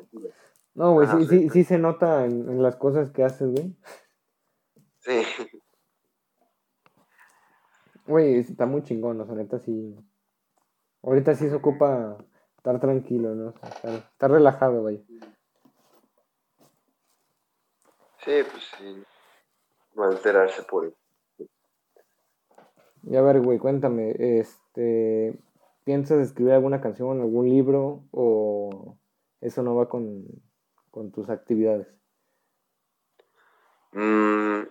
[0.73, 3.75] no, güey, sí, sí, sí, se nota en, en, las cosas que haces, güey.
[4.99, 5.21] Sí.
[8.05, 9.97] Güey, está muy chingón, o sea, neta sí.
[11.01, 12.17] Ahorita sí se ocupa
[12.63, 13.49] estar tranquilo, ¿no?
[13.49, 15.05] estar, relajado, güey.
[18.19, 19.03] Sí, pues sí.
[19.95, 20.95] No alterarse por él.
[23.03, 25.37] Y a ver, güey, cuéntame, este,
[25.83, 28.97] ¿piensas escribir alguna canción, algún libro o
[29.41, 30.23] eso no va con,
[30.89, 31.87] con tus actividades?
[33.91, 34.69] Mm,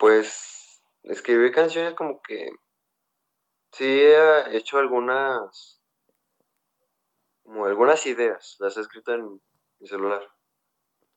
[0.00, 2.50] pues escribir canciones como que
[3.70, 5.79] sí he hecho algunas
[7.50, 9.40] como algunas ideas, las he escrito en
[9.80, 10.22] mi celular.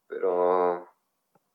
[0.07, 0.89] Pero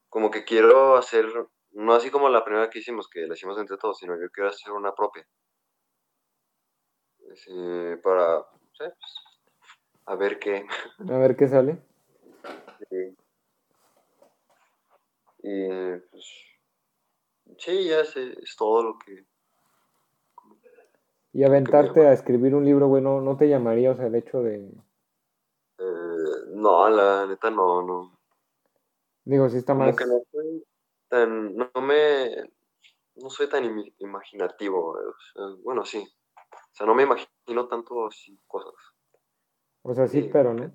[0.09, 1.27] como que quiero hacer,
[1.73, 4.51] no así como la primera que hicimos, que la hicimos entre todos, sino yo quiero
[4.51, 5.27] hacer una propia.
[7.35, 7.53] Sí,
[8.05, 9.15] para, sí, pues,
[10.07, 10.65] a ver qué.
[11.11, 11.83] A ver qué sale.
[12.89, 13.17] Sí.
[15.43, 16.25] Y pues,
[17.59, 19.27] sí, ya sé, es todo lo que...
[21.39, 24.57] Y aventarte a escribir un libro, güey, ¿no, te llamaría, o sea, el hecho de...
[25.79, 28.19] Eh, no, la neta no, no.
[29.25, 29.95] Digo, si está más...
[29.97, 30.65] que no soy
[31.07, 32.51] tan, no me,
[33.15, 36.05] no soy tan im- imaginativo, o sea, bueno, sí.
[36.43, 38.75] O sea, no me imagino tanto así cosas.
[39.83, 40.31] O sea, sí, Sí.
[40.33, 40.73] pero no.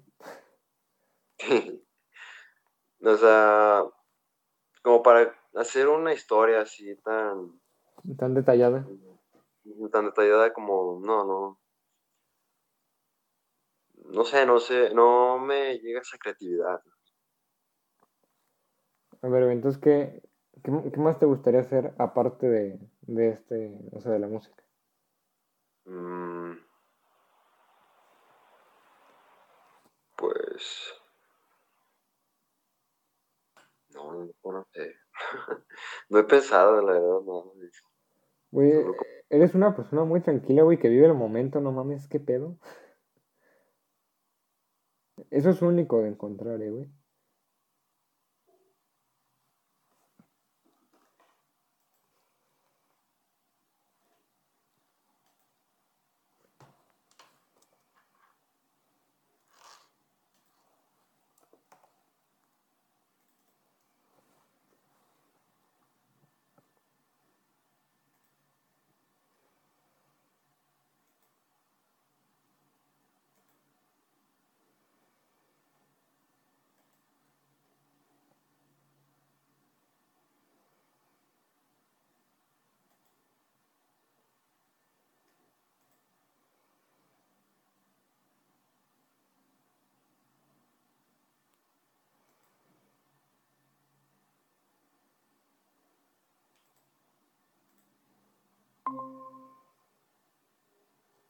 [3.05, 3.83] O sea,
[4.81, 7.59] como para hacer una historia así tan,
[8.17, 8.87] Tan detallada.
[9.91, 11.59] Tan detallada como, no, no.
[14.17, 16.81] No sé, no sé, no me llega esa creatividad.
[19.23, 20.21] A ver, entonces, ¿qué,
[20.63, 24.63] qué, qué más te gustaría hacer aparte de, de este, o sea, de la música?
[25.85, 26.57] Mm,
[30.17, 30.93] pues,
[33.93, 34.95] no, no, no sé.
[36.09, 37.53] No he pensado, la verdad, no.
[38.53, 38.71] Güey,
[39.31, 42.59] eres una persona muy tranquila, güey, que vive el momento, no mames, qué pedo.
[45.31, 46.87] Eso es único de encontrar, eh, güey.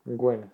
[0.06, 0.52] Buenas.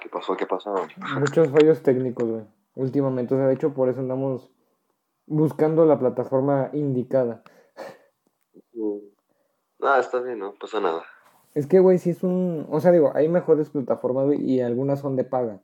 [0.00, 0.36] ¿Qué pasó?
[0.36, 0.74] ¿Qué pasó?
[1.18, 2.44] Muchos fallos técnicos, güey.
[2.74, 4.50] Últimamente, o sea, de hecho, por eso andamos
[5.26, 7.42] buscando la plataforma indicada.
[9.80, 11.04] Ah, está bien, no pasa nada.
[11.54, 12.66] Es que, güey, si es un.
[12.70, 15.62] O sea, digo, hay mejores plataformas, güey, y algunas son de paga.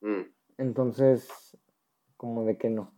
[0.00, 0.22] Mm,
[0.58, 1.56] Entonces,
[2.16, 2.93] como de que no.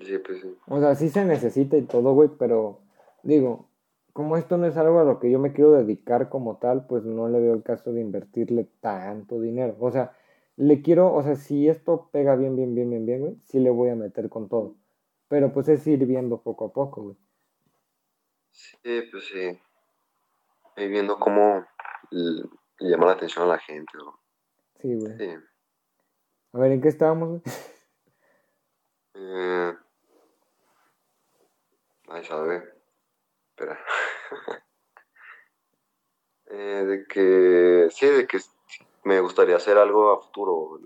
[0.00, 0.56] Sí, pues sí.
[0.68, 2.80] O sea, sí se necesita y todo, güey, pero
[3.22, 3.68] digo,
[4.12, 7.04] como esto no es algo a lo que yo me quiero dedicar como tal, pues
[7.04, 9.76] no le veo el caso de invertirle tanto dinero.
[9.80, 10.12] O sea,
[10.56, 13.70] le quiero, o sea, si esto pega bien, bien, bien, bien, bien, güey, sí le
[13.70, 14.74] voy a meter con todo.
[15.28, 17.16] Pero pues es ir viendo poco a poco, güey.
[18.50, 19.58] Sí, pues sí.
[20.76, 21.64] Y viendo cómo
[22.10, 22.42] l-
[22.80, 23.92] llama la atención a la gente.
[23.96, 24.18] ¿no?
[24.80, 25.16] Sí, güey.
[25.16, 25.28] Sí.
[26.52, 27.42] A ver, ¿en qué estábamos, güey?
[29.14, 29.72] Eh...
[32.08, 32.62] Ay, sabe.
[33.50, 33.78] Espera.
[36.50, 37.88] eh, de que.
[37.90, 38.38] Sí, de que
[39.04, 40.80] me gustaría hacer algo a futuro.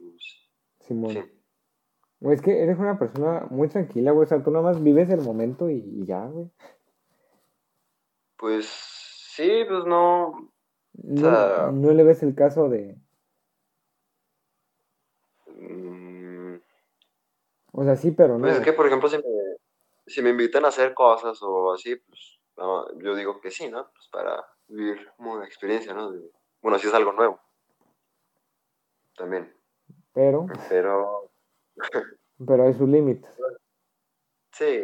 [0.80, 1.12] Simón.
[1.12, 1.22] Sí.
[2.20, 4.24] Güey, es que eres una persona muy tranquila, güey.
[4.24, 6.50] O sea, tú nada más vives el momento y, y ya, güey.
[8.36, 10.50] Pues sí, pues no.
[10.94, 12.96] No, sea- no le ves el caso de.
[15.58, 16.05] mm,
[17.78, 18.40] O sea, sí, pero no.
[18.44, 19.22] Pues es que, por ejemplo, si me,
[20.06, 23.90] si me invitan a hacer cosas o así, pues no, yo digo que sí, ¿no?
[23.92, 26.10] Pues para vivir como una experiencia, ¿no?
[26.10, 26.30] De-
[26.62, 27.38] bueno, si es algo nuevo.
[29.14, 29.54] También.
[30.14, 31.30] Pero, Pero
[32.46, 33.30] pero hay sus límites.
[34.52, 34.82] sí,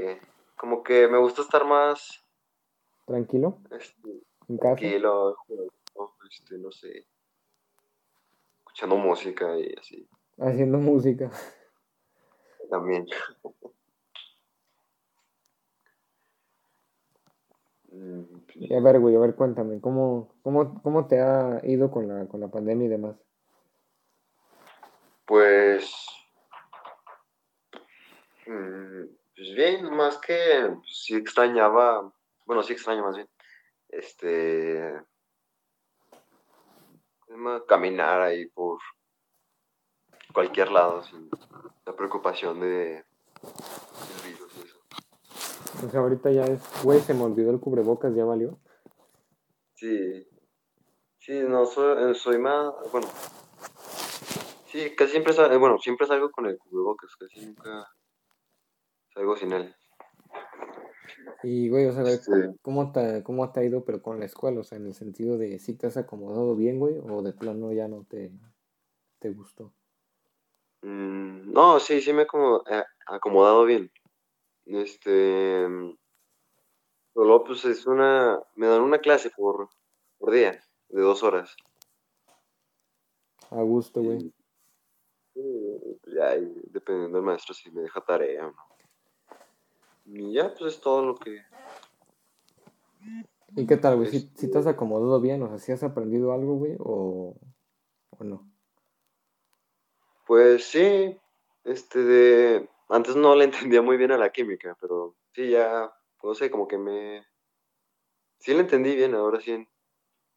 [0.58, 2.22] como que me gusta estar más
[3.06, 4.10] Tranquilo, este,
[4.48, 4.76] en casa.
[4.76, 5.36] tranquilo,
[6.30, 7.06] este, no sé,
[8.58, 10.06] escuchando música y así.
[10.38, 11.30] Haciendo música.
[12.72, 13.06] También.
[17.90, 18.22] Mm,
[18.74, 22.40] a ver, güey, a ver, cuéntame, ¿cómo, cómo, cómo te ha ido con la, con
[22.40, 23.16] la pandemia y demás?
[25.26, 25.94] Pues,
[28.46, 29.04] mm,
[29.36, 32.10] pues bien, más que pues, sí extrañaba,
[32.46, 33.28] bueno, sí extraño más bien,
[33.90, 34.98] este,
[37.68, 38.78] caminar ahí por,
[40.32, 41.28] cualquier lado sin
[41.84, 43.04] la preocupación de el
[44.30, 44.78] virus y eso.
[45.86, 48.58] O sea, ahorita ya es, güey, se me olvidó el cubrebocas, ya valió.
[49.74, 50.26] Sí.
[51.18, 53.06] Sí, no, soy, eh, soy más, bueno.
[54.66, 57.86] Sí, casi siempre, sal- eh, bueno, siempre salgo con el cubrebocas, casi nunca
[59.14, 59.74] salgo sin él.
[61.44, 64.60] Y, güey, o sea, Este, ¿cómo te, ¿cómo te ha ido, pero con la escuela?
[64.60, 67.72] O sea, en el sentido de si te has acomodado bien, güey, o de plano
[67.72, 68.32] ya no te,
[69.18, 69.72] te gustó.
[70.82, 73.90] Mm, no, sí, sí me he eh, acomodado bien.
[74.66, 75.96] Este, mm,
[77.14, 79.68] solo pues es una, me dan una clase por,
[80.18, 81.56] por día, de dos horas.
[83.50, 84.32] A gusto, güey.
[85.34, 86.36] Pues, ya,
[86.70, 88.72] dependiendo del maestro si me deja tarea o no.
[90.04, 91.42] Y ya, pues es todo lo que...
[93.54, 94.08] ¿Y qué tal, güey?
[94.08, 95.42] ¿Si, Este- si te has acomodado bien?
[95.42, 97.36] O sea, ¿si has aprendido algo, güey, o,
[98.10, 98.51] o no?
[100.32, 101.20] Pues sí,
[101.62, 102.70] este de...
[102.88, 106.66] Antes no le entendía muy bien a la química, pero sí, ya, no sé, como
[106.66, 107.26] que me...
[108.38, 109.68] Sí le entendí bien ahora sí en,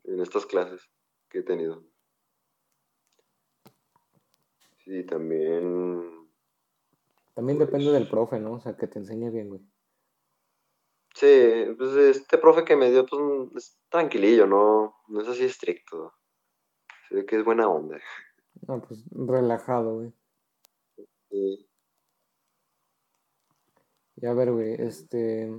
[0.04, 0.82] en estas clases
[1.30, 1.82] que he tenido.
[4.84, 6.28] Sí, también...
[7.34, 8.56] También Pues- depende del profe, ¿no?
[8.56, 9.62] O sea, que te enseñe bien, güey.
[11.14, 13.22] Sí, pues este profe que me dio, pues
[13.56, 16.14] es tranquilillo, no, no es así estricto.
[17.08, 17.98] Se ve que es buena onda.
[18.68, 20.14] No, pues relajado, güey.
[21.30, 21.68] Sí.
[24.18, 25.52] Y a ver, güey, este...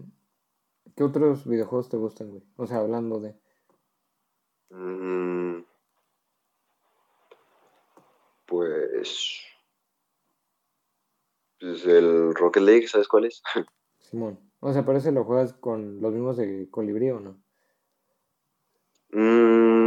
[0.97, 2.43] ¿Qué otros videojuegos te gustan, güey?
[2.57, 3.39] O sea, hablando de...
[4.71, 5.63] Mm,
[8.47, 9.43] pues...
[11.61, 13.43] Pues el Rocket League, ¿sabes cuál es?
[14.01, 14.39] Simón.
[14.61, 17.43] O sea, parece lo juegas con los mismos de Colibrí, ¿o no?
[19.11, 19.86] Mm,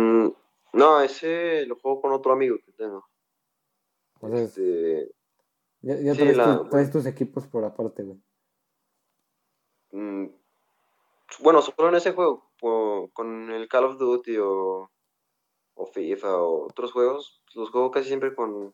[0.73, 3.07] no, ese lo juego con otro amigo que tengo.
[4.33, 5.11] Este,
[5.81, 8.19] ya, ya sí, traes, la- tu- traes tus equipos por aparte, güey.
[9.91, 10.27] mm,
[11.41, 14.91] bueno, solo en ese juego, o- con el Call of Duty o,
[15.75, 18.73] o FIFA o otros juegos, los juego casi siempre con,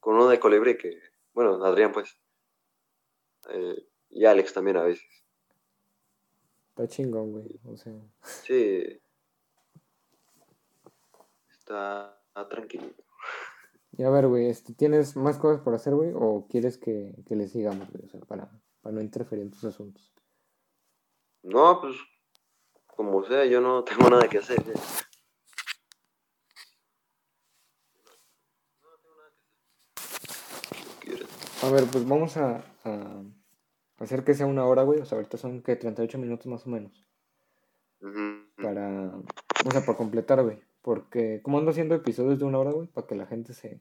[0.00, 0.98] con uno de Colibri que,
[1.34, 2.18] bueno, Adrián pues,
[3.50, 5.06] eh, y Alex también a veces.
[6.70, 7.60] Está chingón, güey.
[7.66, 7.92] O sea,
[8.22, 9.00] Sí,
[11.68, 12.86] está, tranquilo.
[13.92, 16.12] y a ver, güey, este, ¿tienes más cosas por hacer, güey?
[16.14, 18.04] ¿O quieres que, que le sigamos, güey?
[18.06, 18.50] O sea, para,
[18.80, 20.14] para no interferir en tus asuntos.
[21.42, 21.96] No, pues,
[22.86, 24.62] como sea, yo no tengo nada que hacer.
[24.62, 25.04] quieres.
[31.62, 33.22] A ver, pues vamos a, a
[33.98, 35.00] hacer que sea una hora, güey.
[35.00, 37.04] O sea, ahorita son que 38 minutos más o menos.
[38.00, 38.46] Ujú.
[38.62, 39.12] Para,
[39.66, 40.60] o sea, para completar, güey.
[40.88, 43.78] Porque, como ando haciendo episodios de una hora, güey, para que la gente se,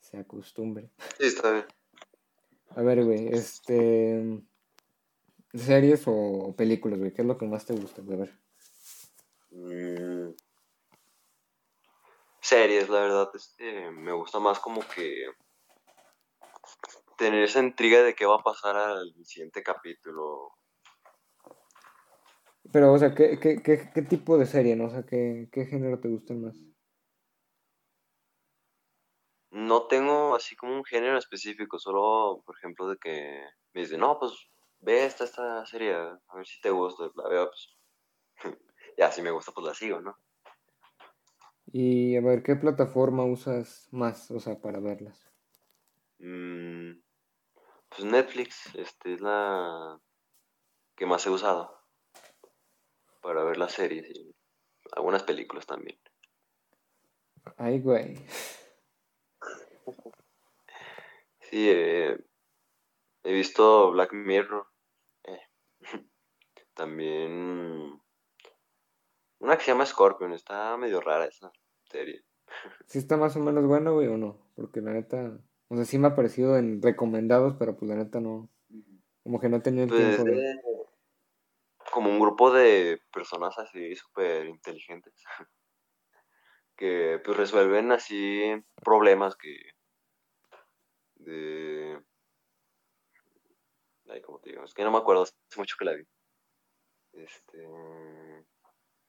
[0.00, 0.90] se acostumbre.
[1.18, 1.66] Sí, está bien.
[2.70, 4.42] A ver, güey, este.
[5.52, 7.12] ¿Series o películas, güey?
[7.12, 8.16] ¿Qué es lo que más te gusta, güey?
[8.16, 8.38] A ver.
[9.50, 10.34] Mm.
[12.40, 15.26] Series, la verdad, este, me gusta más como que
[17.18, 20.54] tener esa intriga de qué va a pasar al siguiente capítulo.
[22.72, 24.86] Pero, o sea, ¿qué, qué, qué, qué tipo de serie, no?
[24.86, 26.56] O sea, ¿qué, qué género te gusta más?
[29.50, 33.40] No tengo así como un género específico, solo, por ejemplo, de que
[33.72, 34.32] me dicen, no, pues
[34.80, 37.74] ve esta, esta serie, a ver si te gusta, la veo, pues,
[38.98, 40.16] ya, si me gusta, pues la sigo, ¿no?
[41.72, 45.26] Y, a ver, ¿qué plataforma usas más, o sea, para verlas?
[46.18, 47.00] Mm,
[47.88, 49.98] pues Netflix, este, es la
[50.94, 51.77] que más he usado
[53.28, 54.34] para ver las series y
[54.92, 55.98] algunas películas también.
[57.58, 58.16] Ay, güey.
[61.40, 62.18] Sí, eh,
[63.24, 64.66] he visto Black Mirror.
[65.24, 65.40] eh,
[66.74, 68.00] También
[69.40, 71.52] una que se llama Scorpion, está medio rara esa
[71.90, 72.24] serie.
[72.86, 74.38] ¿Sí está más o menos bueno, güey, o no?
[74.56, 78.20] Porque la neta, o sea, sí me ha parecido en recomendados, pero pues la neta
[78.20, 78.48] no,
[79.22, 80.40] como que no tenido el Pues tiempo de...
[80.40, 80.77] de-
[81.98, 85.12] como un grupo de personas así súper inteligentes
[86.76, 89.56] que pues resuelven así problemas que
[91.16, 92.00] de
[94.10, 94.62] ay, ¿cómo te digo?
[94.62, 96.04] Es que no me acuerdo, hace mucho que la vi.
[97.14, 97.66] Este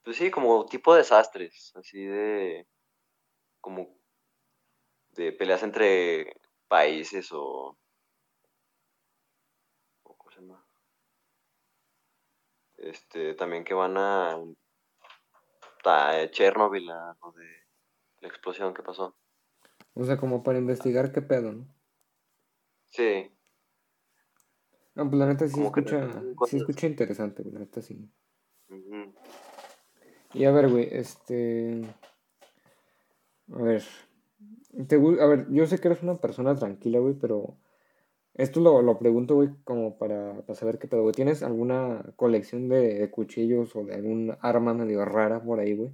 [0.02, 2.66] pues sí, como tipo de desastres, así de
[3.62, 4.00] como
[5.12, 6.34] de peleas entre
[6.68, 7.78] países o
[10.02, 10.66] ¿cómo se llama?
[12.82, 14.38] Este, también que van a,
[15.86, 17.46] a Chernobyl, a lo de
[18.22, 19.16] la explosión que pasó.
[19.94, 21.68] O sea, como para investigar qué pedo, ¿no?
[22.86, 23.32] Sí.
[24.96, 28.10] No, pues la neta sí escucha, no- sí escucha interesante, güey, la neta sí.
[30.34, 31.82] Y a ver, güey, este...
[33.52, 33.84] A ver,
[34.88, 37.58] te a ver, yo sé que eres una persona tranquila, güey, pero
[38.36, 41.14] esto lo, lo pregunto, güey, como para, para saber qué pedo, güey.
[41.14, 45.92] ¿Tienes alguna colección de, de cuchillos o de algún arma medio rara por ahí, güey?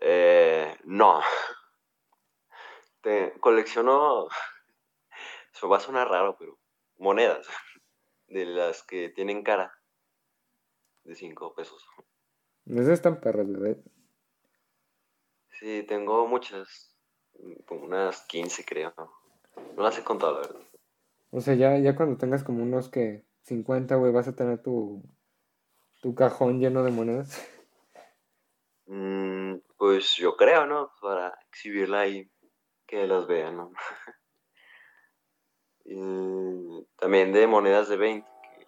[0.00, 1.20] Eh, no.
[3.00, 4.28] Te colecciono.
[5.52, 6.58] Eso va a sonar raro, pero.
[6.98, 7.46] Monedas.
[8.28, 9.72] De las que tienen cara.
[11.04, 11.84] De 5 pesos.
[12.66, 13.76] Esas están perras, güey.
[15.58, 16.96] Sí, tengo muchas.
[17.66, 18.94] Como unas 15, creo.
[18.96, 19.17] No
[19.76, 20.60] las he contado, la verdad.
[21.30, 25.02] O sea, ya, ya cuando tengas como unos que 50, güey, vas a tener tu,
[26.00, 27.46] tu cajón lleno de monedas.
[28.86, 30.92] Mm, pues yo creo, ¿no?
[31.00, 32.30] Para exhibirla ahí,
[32.86, 33.72] que las vean, ¿no?
[35.90, 38.66] Y también de monedas de 20, que,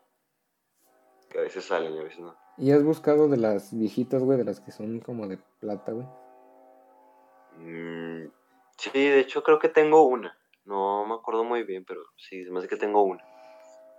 [1.29, 2.35] que a veces salen y a veces no.
[2.57, 6.07] ¿Y has buscado de las viejitas, güey, de las que son como de plata, güey?
[7.59, 8.31] Mm,
[8.79, 10.40] sí, de hecho creo que tengo una.
[10.65, 13.25] No me acuerdo muy bien, pero sí, se me hace que tengo una.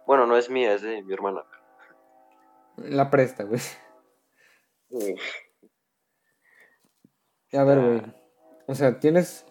[0.05, 1.43] Bueno, no es mía, es de mi hermana.
[2.77, 3.61] La presta, güey.
[4.89, 5.15] pero-
[7.53, 7.85] A ver, Ah.
[7.87, 8.01] güey.
[8.67, 9.45] O sea, tienes.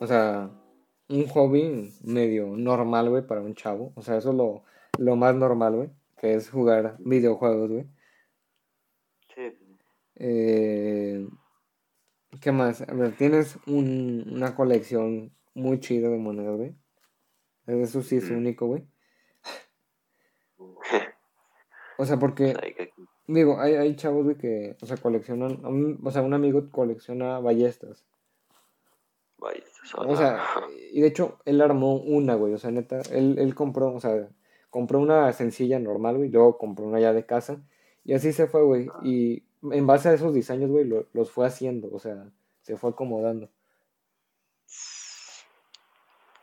[0.00, 0.50] O sea,
[1.08, 3.92] un hobby medio normal, güey, para un chavo.
[3.96, 4.62] O sea, eso es lo,
[4.98, 5.90] lo más normal, güey.
[6.16, 7.86] Que es jugar videojuegos, güey.
[9.34, 9.52] Sí,
[10.20, 11.26] Eh,
[12.40, 12.82] ¿qué más?
[12.82, 16.74] A ver, tienes un- una colección muy chida de monedas, güey.
[17.66, 18.36] Eso sí es Mm.
[18.38, 18.84] único, güey.
[22.00, 22.54] O sea, porque,
[23.26, 27.40] digo, hay, hay chavos, güey, que, o sea, coleccionan, un- o sea, un amigo colecciona
[27.40, 28.04] ballestas.
[29.82, 30.44] Eso, O sea,
[30.92, 34.28] y de hecho, él armó una, güey, o sea, neta, él, él compró, o sea,
[34.70, 37.62] compró una sencilla normal, güey, luego compró una ya de casa,
[38.04, 41.46] y así se fue, güey, y en base a esos diseños, güey, lo- los fue
[41.46, 42.30] haciendo, o sea,
[42.62, 43.48] se fue acomodando.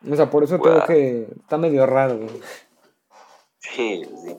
[0.10, 2.42] O sea, por eso tengo que, está medio raro, güey.
[3.60, 4.38] Sí, sí.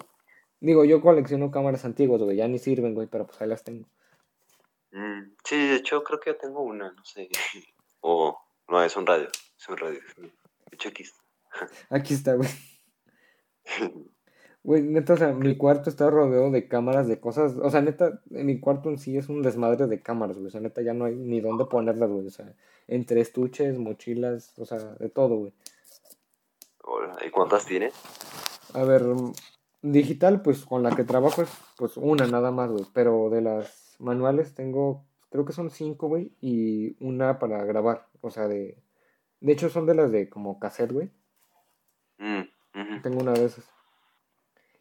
[0.61, 3.87] Digo, yo colecciono cámaras antiguas, güey, ya ni sirven, güey, pero pues ahí las tengo.
[4.93, 7.29] Mm, sí, de hecho creo que yo tengo una, no sé.
[8.01, 8.39] O
[8.69, 9.29] no, es un radio.
[9.29, 10.01] Es un radio.
[10.17, 10.31] De
[10.73, 11.23] hecho aquí está.
[11.91, 12.49] Aquí está, güey.
[14.67, 17.55] Güey, neta, o sea, mi cuarto está rodeado de cámaras, de cosas.
[17.63, 20.49] O sea, neta, en mi cuarto en sí es un desmadre de cámaras, güey.
[20.49, 22.27] O sea, neta, ya no hay ni dónde ponerlas, güey.
[22.27, 22.53] O sea,
[22.89, 25.53] entre estuches, mochilas, o sea, de todo, güey.
[27.25, 27.95] ¿Y cuántas tienes?
[28.75, 29.33] A ver, mm,
[29.83, 32.87] digital, pues con la que trabajo es pues una nada más, güey.
[32.93, 38.09] Pero de las manuales tengo, creo que son cinco, güey, y una para grabar.
[38.21, 38.83] O sea, de.
[39.39, 41.13] De hecho, son de las de como cassette, güey.
[42.19, 43.03] Mm, ujú.
[43.05, 43.76] Tengo una de esas.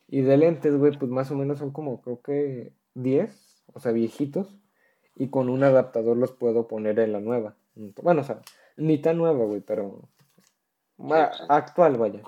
[0.08, 3.91] Y de lentes, güey, pues más o menos son como, creo que 10, o sea,
[3.91, 4.56] viejitos.
[5.16, 7.56] Y con un adaptador los puedo poner en la nueva.
[7.76, 8.41] Bueno, o sea,
[8.78, 10.10] ni tan nueva, güey, pero.
[10.99, 12.22] va- actual, vaya.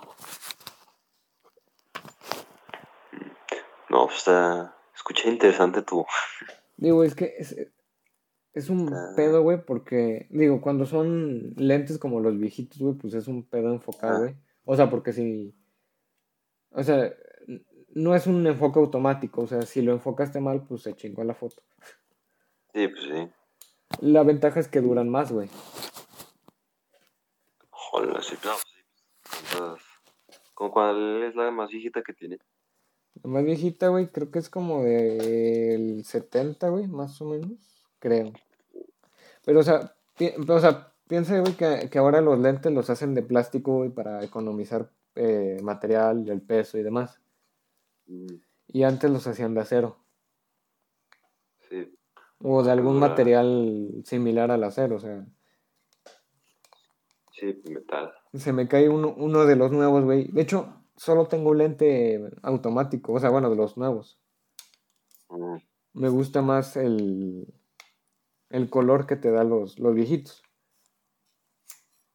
[3.89, 4.75] No, pues está.
[4.95, 6.05] Escuché interesante tu.
[6.77, 7.55] Digo, es que es,
[8.53, 9.13] es un Ah.
[9.15, 13.71] pedo, güey, porque, digo, cuando son lentes como los viejitos, güey, pues es un pedo
[13.73, 14.19] enfocado, Ah.
[14.19, 14.35] güey.
[14.65, 15.55] O sea, porque si.
[16.71, 17.13] O sea,
[17.93, 21.33] no es un enfoque automático, o sea, si lo enfocaste mal, pues se chingó la
[21.33, 21.61] foto.
[22.73, 23.29] Sí, pues sí.
[24.01, 25.49] La ventaja es que duran más, güey.
[27.93, 29.57] Hola, sí, pues sí.
[30.53, 32.39] ¿Con cuál es la más viejita que tiene?
[33.23, 37.51] La más viejita, güey, creo que es como del 70, güey, más o menos,
[37.99, 38.31] creo.
[39.45, 43.13] Pero, o sea, pi- o sea piensa, güey, que, que ahora los lentes los hacen
[43.15, 47.19] de plástico, güey, para economizar eh, material, el peso y demás.
[48.07, 48.35] Mm,
[48.69, 49.97] Y antes los hacían de acero.
[51.69, 51.93] Sí.
[52.39, 53.09] O de algún Dura.
[53.09, 55.25] material similar al acero, o sea.
[57.31, 58.11] Sí, metal.
[58.33, 60.27] Se me cae uno, uno de los nuevos, güey.
[60.31, 64.19] De hecho, solo tengo un lente automático, o sea, bueno, de los nuevos.
[65.29, 65.57] Mm,
[65.93, 67.53] Me gusta más el,
[68.49, 70.41] el color que te da los, los viejitos.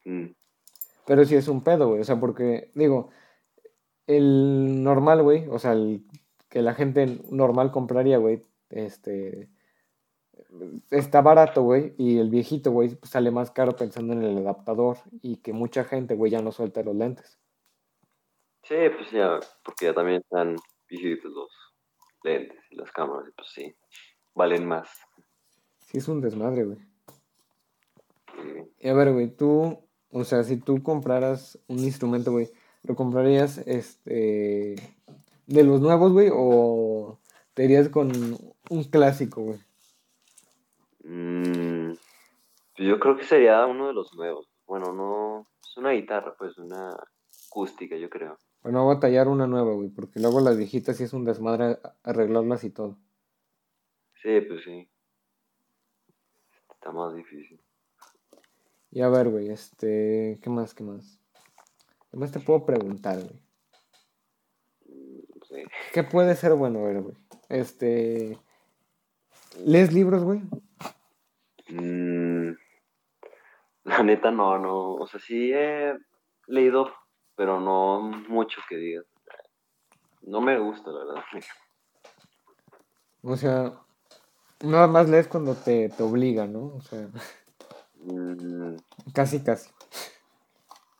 [0.04, 0.26] mm,
[1.06, 2.00] Pero sí es un pedo, güey.
[2.00, 3.10] O sea, porque, digo,
[4.16, 6.04] el normal, güey, o sea, el
[6.48, 9.48] que la gente normal compraría, güey, este,
[10.90, 14.98] está barato, güey, y el viejito, güey, pues sale más caro pensando en el adaptador
[15.22, 17.38] y que mucha gente, güey, ya no suelta los lentes.
[18.62, 20.56] Sí, pues ya, porque ya también están
[20.88, 21.50] viejitos los
[22.22, 23.74] lentes y las cámaras, y pues sí,
[24.34, 24.88] valen más.
[25.86, 26.78] Sí es un desmadre, güey.
[28.78, 29.78] Y a ver, güey, tú,
[30.10, 32.50] o sea, si tú compraras un instrumento, güey,
[32.82, 34.76] ¿lo comprarías este
[35.46, 37.18] de los nuevos, güey, o
[37.54, 38.10] te irías con
[38.70, 39.58] un clásico, güey?
[41.04, 41.92] Mm,
[42.76, 44.48] yo creo que sería uno de los nuevos.
[44.66, 45.46] Bueno, no.
[45.62, 46.96] Es una guitarra, pues, una
[47.48, 48.38] acústica, yo creo.
[48.62, 51.78] Bueno, voy a tallar una nueva, güey, porque luego las viejitas sí es un desmadre
[52.04, 52.96] arreglarlas y todo.
[54.22, 54.88] Sí, pues sí.
[56.70, 57.60] Está más difícil.
[58.90, 60.38] Y a ver, güey, este.
[60.42, 60.74] ¿Qué más?
[60.74, 61.21] ¿Qué más?
[62.12, 63.42] ¿Qué más te puedo preguntar, güey?
[65.48, 65.64] Sí.
[65.94, 67.16] ¿Qué puede ser bueno, ver, güey?
[67.48, 68.38] Este.
[69.64, 70.42] ¿Lees libros, güey?
[71.68, 72.52] Mm,
[73.84, 74.92] la neta, no, no.
[74.96, 75.94] O sea, sí he
[76.46, 76.92] leído,
[77.34, 79.06] pero no mucho que digas.
[80.20, 81.24] No me gusta, la verdad.
[83.22, 83.72] O sea,
[84.60, 86.74] nada más lees cuando te, te obliga, ¿no?
[86.76, 87.08] O sea,
[88.04, 88.76] Mm,
[89.14, 89.70] casi, casi.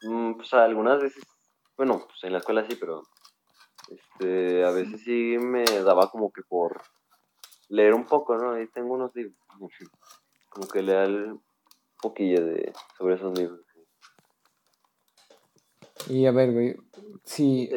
[0.03, 1.24] Mm, pues algunas veces,
[1.76, 3.03] bueno, pues en la escuela sí, pero
[3.88, 6.80] este, a veces sí me daba como que por
[7.68, 8.53] leer un poco, ¿no?
[8.53, 9.36] Ahí tengo unos libros,
[10.48, 11.42] como que lea un
[12.00, 13.61] poquillo de, sobre esos libros.
[16.09, 16.76] Y a ver, güey,
[17.24, 17.70] si,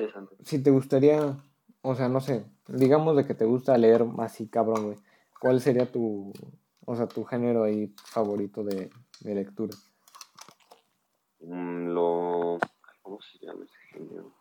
[0.44, 1.38] si te gustaría,
[1.82, 4.98] o sea, no sé, digamos de que te gusta leer así, cabrón, güey,
[5.40, 6.34] ¿cuál sería tu,
[6.86, 8.90] o sea, tu género ahí favorito de,
[9.22, 9.76] de lectura?
[11.48, 12.58] Mm, lo,
[13.04, 14.34] ¿cómo se llama ese género?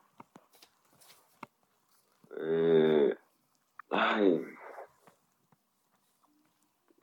[2.40, 3.14] Eh,
[3.90, 4.42] ay,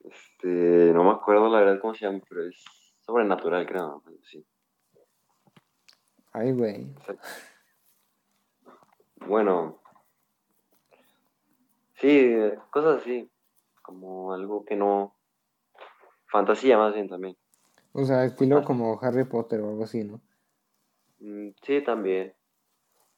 [0.03, 2.65] este, no me acuerdo la verdad cómo se llama, pero es
[3.01, 4.01] sobrenatural, creo.
[4.23, 4.43] Sí.
[6.33, 6.87] Ay, güey.
[9.27, 9.79] Bueno,
[11.99, 12.35] sí,
[12.71, 13.29] cosas así,
[13.83, 15.15] como algo que no,
[16.25, 17.37] fantasía más bien también.
[17.93, 20.21] O sea, estilo como Harry Potter o algo así, ¿no?
[21.19, 22.33] Mm, Sí, también.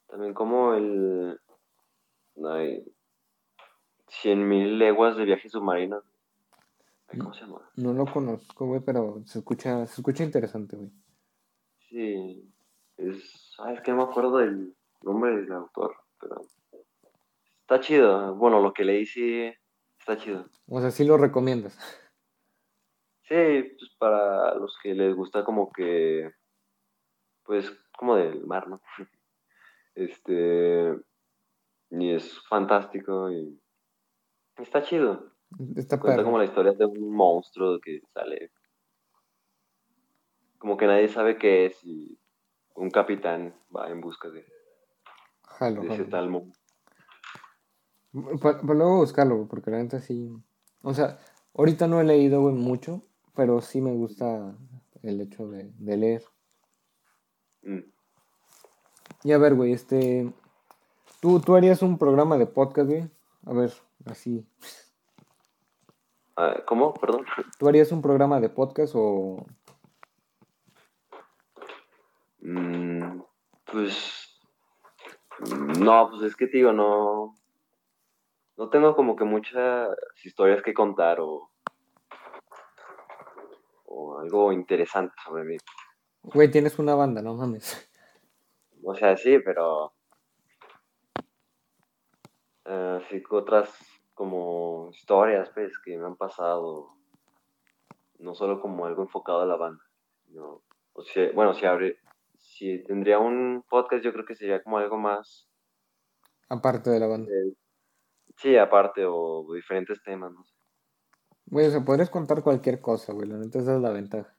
[0.08, 1.40] También como el...
[2.44, 2.84] Ay,
[4.08, 6.02] cien mil leguas de viaje submarino.
[7.08, 7.62] ¿Cómo se llama?
[7.76, 10.92] No lo conozco, güey, pero se escucha, se escucha interesante, güey.
[11.90, 12.52] Sí,
[12.98, 13.56] es...
[13.60, 16.42] Ay, es que no me acuerdo del nombre del autor, pero...
[17.62, 18.36] Está chido.
[18.36, 19.52] Bueno, lo que leí sí
[20.00, 20.50] está chido.
[20.68, 21.78] O sea, sí lo recomiendas.
[23.34, 26.32] Sí, pues para los que les gusta como que...
[27.44, 28.80] Pues como del mar, ¿no?
[29.96, 30.96] Este...
[31.90, 33.60] Y es fantástico y...
[34.58, 35.32] Está chido.
[35.76, 36.26] Está Cuenta perro.
[36.26, 38.52] como la historia de un monstruo que sale.
[40.60, 42.16] Como que nadie sabe qué es y
[42.76, 44.46] un capitán va en busca de,
[45.44, 46.56] Jalo, de ese tal monstruo.
[48.40, 50.32] Pa- pa luego buscarlo, porque la neta sí.
[50.84, 51.18] O sea,
[51.56, 54.56] ahorita no he leído, güey, mucho, pero sí me gusta
[55.02, 56.24] el hecho de, de leer.
[57.64, 57.80] Mm.
[59.24, 60.32] Y a ver, güey, este.
[61.22, 63.10] ¿tú, ¿Tú harías un programa de podcast, güey?
[63.46, 63.74] A ver,
[64.06, 64.46] así.
[66.36, 66.94] Ah, ¿Cómo?
[66.94, 67.26] Perdón.
[67.58, 69.46] ¿Tú harías un programa de podcast o.?
[72.42, 73.22] Mm,
[73.72, 74.40] pues.
[75.40, 77.36] mm, No, pues es que te digo, no.
[78.58, 79.90] No tengo como que muchas
[80.24, 81.50] historias que contar o.
[83.96, 85.58] O algo interesante sobre mí.
[86.24, 87.90] Güey, tienes una banda, no mames.
[88.84, 89.94] O sea, sí, pero.
[92.66, 93.70] eh, sí, que otras
[94.14, 96.96] como historias, pues, que me han pasado.
[98.20, 99.84] No solo como algo enfocado a la banda.
[100.26, 100.64] sino-
[100.94, 102.00] o sea, bueno, si abre.
[102.38, 105.48] Si tendría un podcast, yo creo que sería como algo más.
[106.50, 107.32] Aparte de la banda.
[107.32, 107.54] eh,
[108.38, 110.53] sí, aparte, o diferentes temas, no sé.
[111.46, 113.28] Güey, o sea, podrías contar cualquier cosa, güey.
[113.28, 114.36] La neta, esa es la ventaja.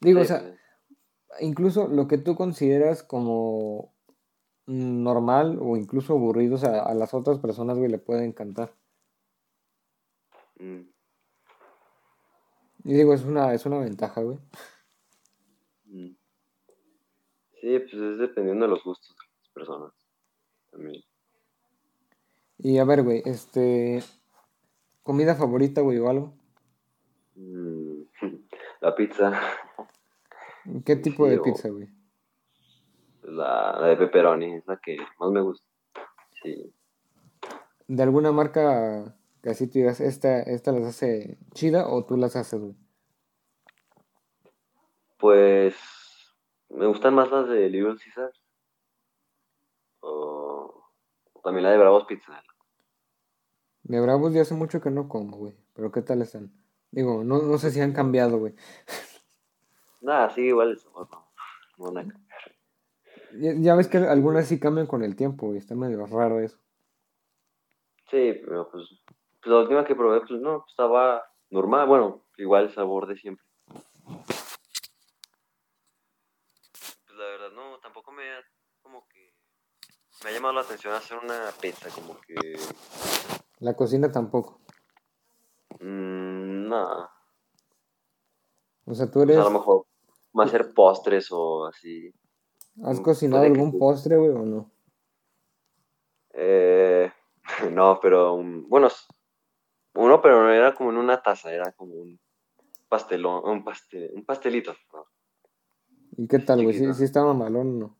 [0.00, 0.42] Digo, o sea,
[1.40, 3.94] incluso lo que tú consideras como
[4.66, 8.74] normal o incluso aburrido, o sea, a las otras personas, güey, le puede encantar.
[10.58, 10.82] mm,
[12.84, 14.38] Y digo, es una, es una ventaja, güey.
[15.84, 16.16] mm.
[17.60, 19.92] Sí, pues es dependiendo de los gustos de las personas.
[20.70, 21.00] También.
[22.58, 24.02] Y a ver, güey, este...
[25.02, 26.34] ¿Comida favorita, güey, o algo?
[27.34, 28.02] Mm,
[28.80, 29.32] La pizza,
[30.84, 31.88] ¿Qué tipo de pizza, güey?
[33.22, 35.66] la, la de pepperoni, es la que más me gusta.
[36.42, 36.72] Sí.
[37.86, 42.34] ¿De alguna marca que así tú digas, esta, esta las hace chida o tú las
[42.36, 42.76] haces, güey?
[45.18, 45.76] Pues
[46.68, 48.32] me gustan más las de Little Caesar.
[50.00, 50.84] O
[51.32, 52.42] o también la de Bravos Pizza.
[53.84, 55.54] De Bravos ya hace mucho que no como, güey.
[55.74, 56.52] Pero ¿qué tal están?
[56.90, 58.54] Digo, no, no sé si han cambiado, güey.
[60.00, 61.32] Nada, sigue igual el sabor, no.
[61.78, 62.40] No van a cambiar.
[63.38, 65.58] Ya, ya ves que algunas sí cambian con el tiempo, güey.
[65.58, 66.58] Está medio raro eso.
[68.10, 68.84] Sí, pero pues,
[69.40, 73.46] pues la última que probé, pues no, estaba normal, bueno, igual el sabor de siempre.
[77.06, 78.44] Pues la verdad, no, tampoco me ha,
[78.82, 79.32] como que,
[80.22, 82.34] me ha llamado la atención hacer una pizza, como que,
[83.62, 84.60] La cocina tampoco.
[85.80, 87.10] mmm, nada,
[88.84, 89.38] O sea, tú eres.
[89.38, 89.86] a lo mejor,
[90.32, 92.12] más hacer postres o así.
[92.82, 94.70] ¿Has Mm, cocinado que algún postre, güey, o no?
[96.34, 97.12] Eh,
[97.72, 98.36] no, pero,
[98.66, 98.88] bueno,
[99.94, 102.18] uno, pero no era como en una taza, era como un
[102.88, 105.06] pastelón, un pastel, un pastelito, ¿no?
[106.16, 106.76] ¿Y qué tal, güey?
[106.76, 107.96] ¿Sí, sí estaba malón o no?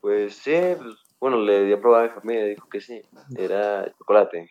[0.00, 3.00] Pues sí, pues, bueno, le di a probar a mi familia, dijo que sí,
[3.36, 4.48] era chocolate.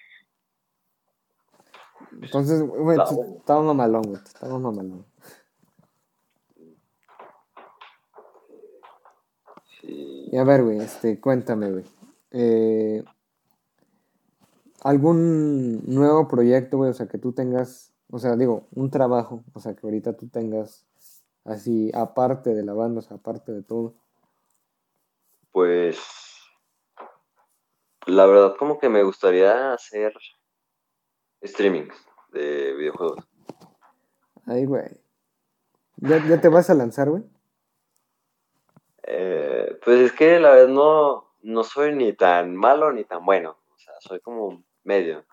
[2.22, 2.98] Entonces, güey,
[3.38, 4.22] estaba mamalón, güey.
[4.24, 5.06] Estaba mamalón.
[9.82, 10.30] Sí.
[10.32, 11.84] Y a ver, güey, este, cuéntame, güey.
[12.32, 13.04] Eh,
[14.82, 16.92] ¿algún nuevo proyecto, güey?
[16.92, 20.30] O sea, que tú tengas, o sea, digo, un trabajo, o sea, que ahorita tú
[20.30, 20.86] tengas
[21.44, 23.94] así, aparte de la banda, o sea, aparte de todo.
[25.52, 26.31] Pues
[28.08, 30.14] la verdad como que me gustaría hacer
[31.44, 31.96] streamings
[32.32, 33.28] de videojuegos.
[34.46, 34.86] Ay, güey.
[35.98, 37.24] ¿Ya, ya te vas a lanzar, güey?
[39.04, 43.58] Eh, pues es que la verdad no, no soy ni tan malo ni tan bueno.
[43.74, 45.24] O sea, soy como medio.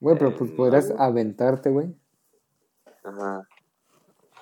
[0.00, 1.94] Güey, pero Eh, pues no, podrás aventarte, güey.
[3.02, 3.48] Ajá.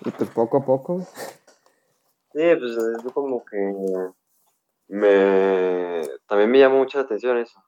[0.04, 1.00] Y pues poco a poco.
[1.00, 3.72] Sí, pues es como que
[4.88, 7.62] me también me llama mucha la atención eso.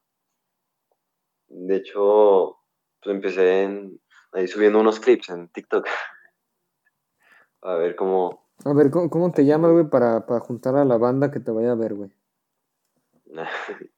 [1.48, 2.58] De hecho,
[3.02, 4.00] pues empecé en-
[4.32, 5.86] ahí subiendo unos clips en TikTok.
[7.62, 10.96] A ver cómo, A ver, ¿cómo, cómo te llamas, güey, para, para juntar a la
[10.96, 12.10] banda que te vaya a ver, güey?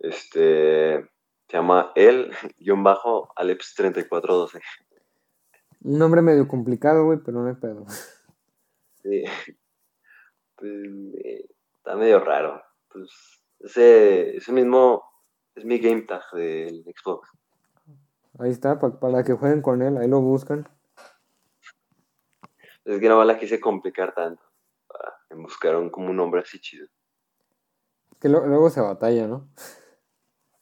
[0.00, 1.08] Este
[1.48, 4.60] se llama el guion bajo Aleps 3412.
[5.82, 7.86] Un nombre medio complicado, güey, pero no hay pedo.
[9.02, 9.24] Sí.
[10.56, 10.70] Pues,
[11.24, 11.48] eh,
[11.84, 12.62] está medio raro.
[12.88, 13.10] Pues
[13.60, 15.02] ese, ese mismo
[15.54, 17.28] es mi game tag del Xbox.
[18.38, 20.66] Ahí está, pa- para que jueguen con él, ahí lo buscan.
[22.84, 24.42] Es que no la quise complicar tanto.
[25.30, 26.86] Me buscaron como un nombre así chido.
[28.18, 29.48] Que lo- luego se batalla, ¿no?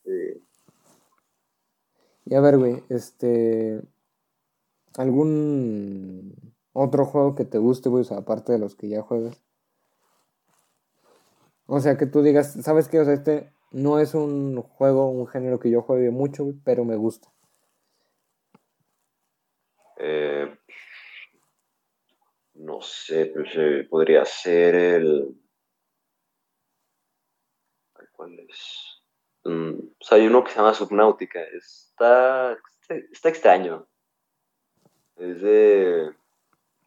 [0.05, 0.45] Sí.
[2.25, 3.81] Y a ver, güey, este.
[4.97, 8.03] ¿Algún otro juego que te guste, güey?
[8.03, 9.43] O sea, aparte de los que ya juegas.
[11.75, 13.01] O sea, que tú digas, ¿sabes qué?
[13.01, 16.97] O sea, este no es un juego, un género que yo juegue mucho, pero me
[16.97, 17.33] gusta.
[19.97, 20.55] Eh,
[22.57, 25.35] no sé, pues eh, podría ser el.
[28.13, 29.01] ¿Cuál es?
[29.45, 31.41] Mm, o sea, hay uno que se llama Subnautica.
[31.43, 32.53] Está,
[32.83, 33.87] está, está extraño.
[35.17, 36.11] Es de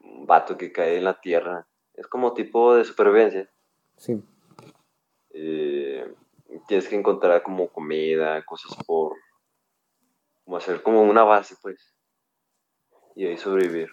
[0.01, 1.65] un vato que cae en la tierra.
[1.95, 3.49] Es como tipo de supervivencia.
[3.97, 4.21] Sí.
[5.37, 6.15] Eh,
[6.67, 9.17] tienes que encontrar como comida, cosas por.
[10.45, 11.93] como hacer como una base, pues.
[13.15, 13.89] Y ahí sobrevivir.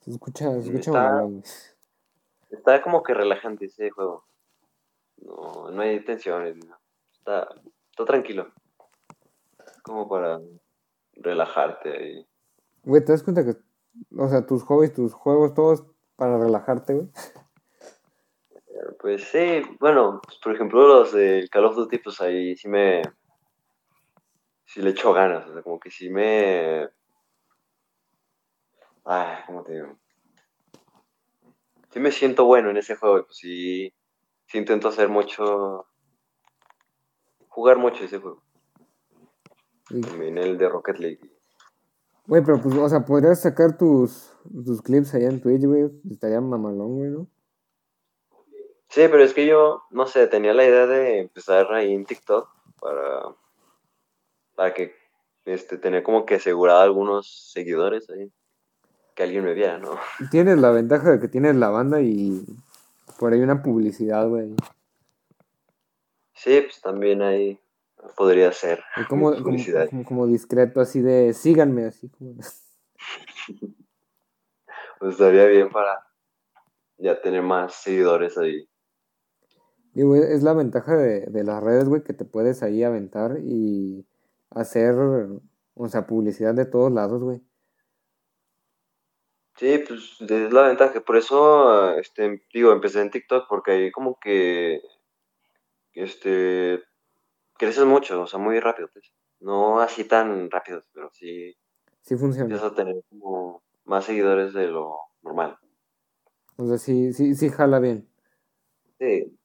[0.00, 1.28] Se escucha, se escucha Está-.
[2.50, 4.24] Está como que relajante ese juego.
[5.16, 6.56] No, no hay tensiones.
[6.56, 6.76] no.
[7.12, 7.48] Está,
[7.90, 8.52] está tranquilo.
[9.82, 10.40] Como para
[11.14, 12.28] relajarte ahí.
[12.84, 13.56] Güey, ¿te das cuenta que,
[14.16, 15.84] o sea, tus hobbies, tus juegos, todos
[16.14, 17.08] para relajarte, güey?
[19.04, 23.02] Pues sí, bueno, pues, por ejemplo los del Call of Duty, pues ahí sí me...
[24.64, 26.88] Sí le echo ganas, o sea, como que sí me...
[29.04, 29.98] Ay, ¿cómo te digo?
[31.90, 33.92] Sí me siento bueno en ese juego, pues sí,
[34.46, 35.84] sí intento hacer mucho...
[37.48, 38.42] Jugar mucho ese juego.
[39.90, 41.30] Y- También el de Rocket League.
[42.26, 44.34] Güey, pero pues, o sea, podrías sacar tus,
[44.64, 45.90] tus clips allá en Twitch, güey.
[46.10, 47.28] Estaría mamalón, güey, ¿no?
[48.94, 52.48] Sí, pero es que yo, no sé, tenía la idea de empezar ahí en TikTok
[52.80, 53.34] para,
[54.54, 54.94] para que
[55.46, 58.30] este, tener como que asegurado algunos seguidores ahí.
[59.16, 59.98] Que alguien me viera, ¿no?
[60.30, 62.44] Tienes la ventaja de que tienes la banda y
[63.18, 64.54] por ahí una publicidad, güey.
[66.34, 67.58] Sí, pues también ahí
[68.16, 69.90] podría ser como, publicidad.
[69.90, 72.36] como, como discreto, así de síganme, así como.
[75.00, 76.06] Pues estaría bien para
[76.96, 78.68] ya tener más seguidores ahí.
[79.94, 84.04] Digo, es la ventaja de, de las redes, güey, que te puedes ahí aventar y
[84.50, 84.94] hacer,
[85.74, 87.40] o sea, publicidad de todos lados, güey.
[89.56, 91.00] Sí, pues es la ventaja.
[91.00, 94.80] Por eso, este, digo, empecé en TikTok porque ahí como que,
[95.92, 96.82] este,
[97.56, 99.12] creces mucho, o sea, muy rápido, pues.
[99.40, 101.56] No así tan rápido, pero sí.
[102.00, 102.46] Sí funciona.
[102.46, 105.56] Empiezas a tener como más seguidores de lo normal.
[106.56, 108.08] O sea, sí, sí, sí jala bien.
[108.98, 109.38] Sí.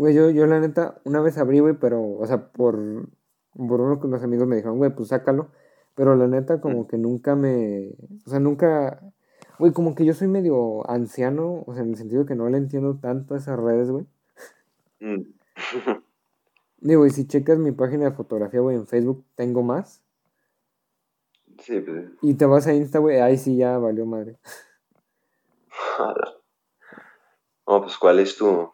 [0.00, 2.74] Güey, yo, yo la neta, una vez abrí, güey, pero, o sea, por,
[3.52, 5.50] por uno que los amigos me dijeron, güey, pues sácalo.
[5.94, 7.90] Pero la neta, como que nunca me.
[8.24, 8.98] O sea, nunca.
[9.58, 12.56] Güey, como que yo soy medio anciano, o sea, en el sentido que no le
[12.56, 14.06] entiendo tanto a esas redes, güey.
[15.00, 15.34] Mm.
[16.80, 20.02] Digo, y si checas mi página de fotografía, güey, en Facebook, tengo más.
[21.58, 22.06] Sí, pues.
[22.22, 24.38] Y te vas a Insta, güey, ahí sí ya valió madre.
[27.66, 28.68] No, pues, ¿cuál es tu,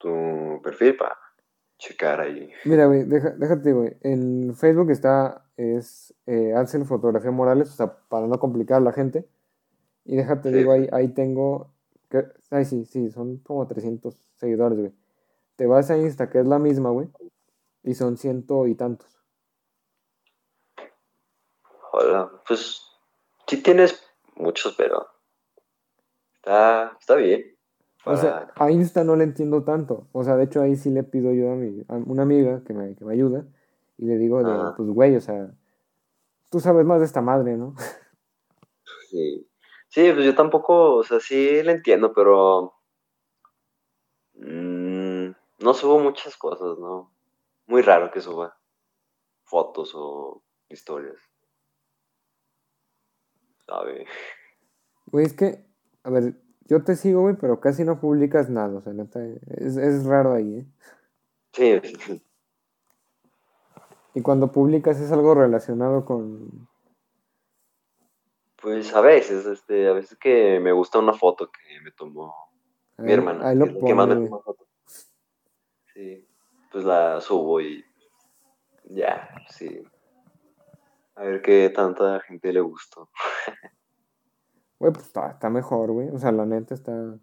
[0.00, 1.16] tu perfil para
[1.78, 2.50] checar ahí?
[2.64, 3.96] Mira, güey, déjate, güey.
[4.02, 8.92] En Facebook está es eh, Ansel Fotografía Morales, o sea, para no complicar a la
[8.92, 9.28] gente.
[10.06, 11.70] Y déjate, digo, ahí, ahí tengo,
[12.08, 14.92] que, ay, sí, sí, son como 300 seguidores, güey.
[15.56, 17.08] Te vas a Insta, que es la misma, güey,
[17.82, 19.20] y son ciento y tantos.
[21.92, 22.80] Hola, pues
[23.46, 24.02] sí tienes
[24.36, 25.06] muchos, pero
[26.36, 27.59] está, está bien.
[28.04, 30.08] O sea, a Insta no le entiendo tanto.
[30.12, 32.72] O sea, de hecho ahí sí le pido yo a, mi, a una amiga que
[32.72, 33.44] me, que me ayuda
[33.98, 35.50] y le digo, de, pues, güey, o sea,
[36.48, 37.74] tú sabes más de esta madre, ¿no?
[39.10, 39.46] Sí.
[39.88, 42.74] Sí, pues yo tampoco, o sea, sí le entiendo, pero
[44.34, 47.12] mmm, no subo muchas cosas, ¿no?
[47.66, 48.56] Muy raro que suba
[49.44, 51.18] fotos o historias.
[53.66, 54.06] ¿Sabe?
[55.06, 55.66] Güey, es que,
[56.04, 56.40] a ver,
[56.70, 60.32] yo te sigo, güey, pero casi no publicas nada, o sea, neta, es, es raro
[60.32, 60.66] ahí, ¿eh?
[61.52, 62.22] Sí,
[64.14, 66.68] ¿Y cuando publicas es algo relacionado con...?
[68.62, 72.32] Pues a veces, este, a veces que me gusta una foto que me tomó
[72.98, 73.48] mi hermana.
[73.48, 74.68] Ahí lo que, más me foto.
[75.92, 76.28] Sí,
[76.70, 77.84] pues la subo y
[78.84, 79.82] ya, sí.
[81.16, 83.10] A ver qué tanta gente le gustó.
[84.80, 86.08] Güey, pues está, está, mejor, güey.
[86.08, 87.18] O sea, la neta está...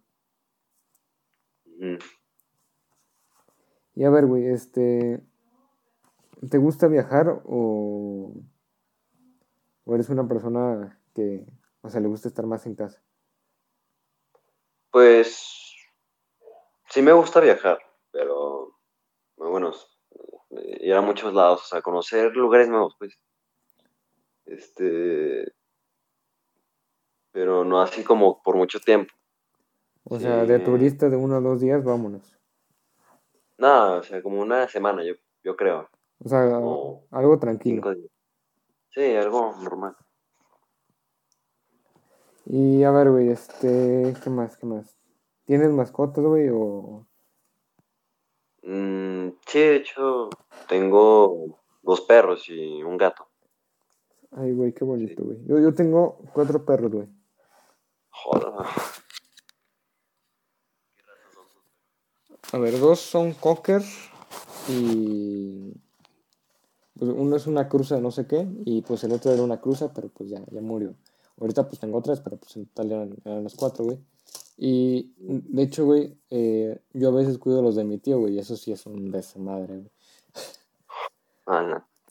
[3.95, 5.21] Y a ver, güey, este...
[6.51, 8.31] ¿Te gusta viajar o,
[9.85, 11.47] o eres una persona que,
[11.81, 13.01] o sea, le gusta estar más en casa?
[14.91, 15.73] Pues
[16.89, 17.79] sí me gusta viajar,
[18.11, 18.77] pero
[19.35, 19.71] bueno,
[20.51, 23.17] ir a muchos lados, o sea, conocer lugares nuevos, pues.
[24.45, 25.56] Este,
[27.37, 29.13] pero no así como por mucho tiempo.
[30.05, 32.35] O sea, de turista de uno o dos días, vámonos.
[33.59, 35.13] No, o sea, como una semana, yo,
[35.43, 35.87] yo creo.
[36.17, 36.41] O sea,
[37.11, 37.93] algo tranquilo.
[38.89, 39.95] Sí, algo normal.
[42.47, 44.57] Y a ver, güey, este, ¿qué más?
[44.57, 44.97] ¿Qué más?
[45.45, 47.05] ¿Tienes mascotas, güey, o...?
[48.63, 50.31] Mm, sí, de hecho,
[50.67, 53.27] tengo dos perros y un gato.
[54.31, 55.37] Ay, güey, qué bonito, güey.
[55.45, 57.17] Yo, yo tengo cuatro perros, güey.
[58.23, 58.53] Joder.
[62.53, 63.83] A ver, dos son cocker
[64.69, 65.73] y
[66.97, 69.61] pues uno es una cruza de no sé qué, y pues el otro era una
[69.61, 70.95] cruza, pero pues ya, ya murió.
[71.39, 73.99] Ahorita pues tengo tres, pero pues en total eran, eran los cuatro, güey.
[74.57, 78.39] Y de hecho, güey, eh, yo a veces cuido los de mi tío, güey, y
[78.39, 79.91] eso sí es un desmadre, güey.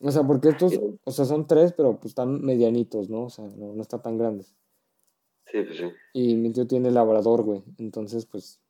[0.03, 0.73] O sea, porque estos,
[1.05, 3.25] o sea, son tres, pero pues están medianitos, ¿no?
[3.25, 4.55] O sea, no, no están tan grandes.
[5.47, 5.93] Sí, pues sí.
[6.13, 7.63] Y mi tío tiene labrador, güey.
[7.79, 8.61] Entonces, pues.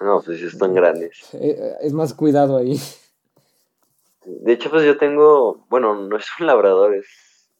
[0.00, 1.32] No, pues sí están grandes.
[1.34, 2.78] Eh, es más cuidado ahí.
[4.24, 7.50] De hecho, pues yo tengo, bueno, no es un labrador, es...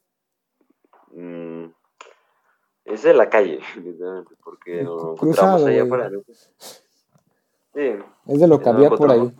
[1.12, 1.66] Mm,
[2.84, 3.60] es de la calle,
[4.44, 6.10] porque lo encontramos ahí afuera.
[6.58, 7.94] Sí.
[8.26, 9.32] Es de lo que había por ahí.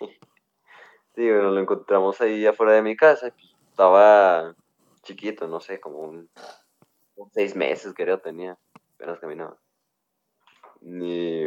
[1.14, 3.30] sí, bueno, lo encontramos ahí afuera de mi casa.
[3.30, 4.54] Pues, estaba
[5.02, 6.30] chiquito, no sé, como un,
[7.32, 8.58] seis meses creo tenía,
[8.94, 9.58] apenas caminaba.
[10.80, 11.46] Y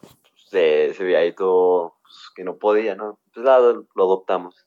[0.00, 3.18] pues, se, se veía ahí todo pues, que no podía, ¿no?
[3.32, 4.66] Pues lo, lo adoptamos.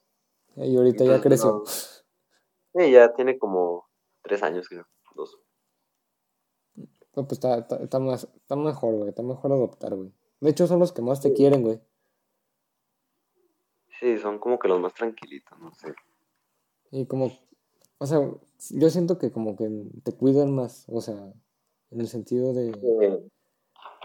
[0.56, 1.64] Y ahorita ya creció.
[1.66, 3.88] sí, ya tiene como
[4.22, 4.86] tres años, creo,
[5.16, 5.40] dos.
[7.16, 10.12] No, pues está, está, más, está mejor, güey, está mejor adoptar, güey.
[10.40, 11.80] De hecho, son los que más te quieren, güey.
[14.00, 15.94] Sí, son como que los más tranquilitos, no sé.
[16.92, 17.32] Y como,
[18.00, 18.20] o sea,
[18.72, 19.70] yo siento que como que
[20.04, 21.34] te cuidan más, o sea,
[21.92, 22.72] en el sentido de...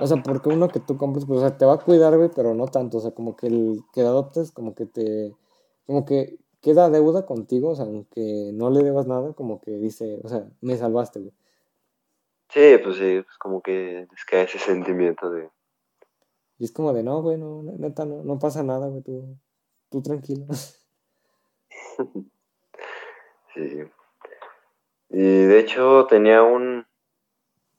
[0.01, 2.31] O sea, porque uno que tú compres, pues, o sea, te va a cuidar, güey,
[2.35, 2.99] pero no tanto.
[2.99, 5.35] O sea, como que el que adoptes, como que te.
[5.87, 10.21] Como que queda deuda contigo, o sea, aunque no le debas nada, como que dice,
[10.23, 11.33] o sea, me salvaste, güey.
[12.51, 15.51] Sí, pues sí, pues como que es que ese sentimiento de...
[16.59, 19.37] Y es como de, no, güey, no, neta, no, no pasa nada, güey, tú,
[19.91, 20.47] tú tranquilo.
[23.55, 23.83] sí, sí.
[25.11, 26.87] Y de hecho tenía un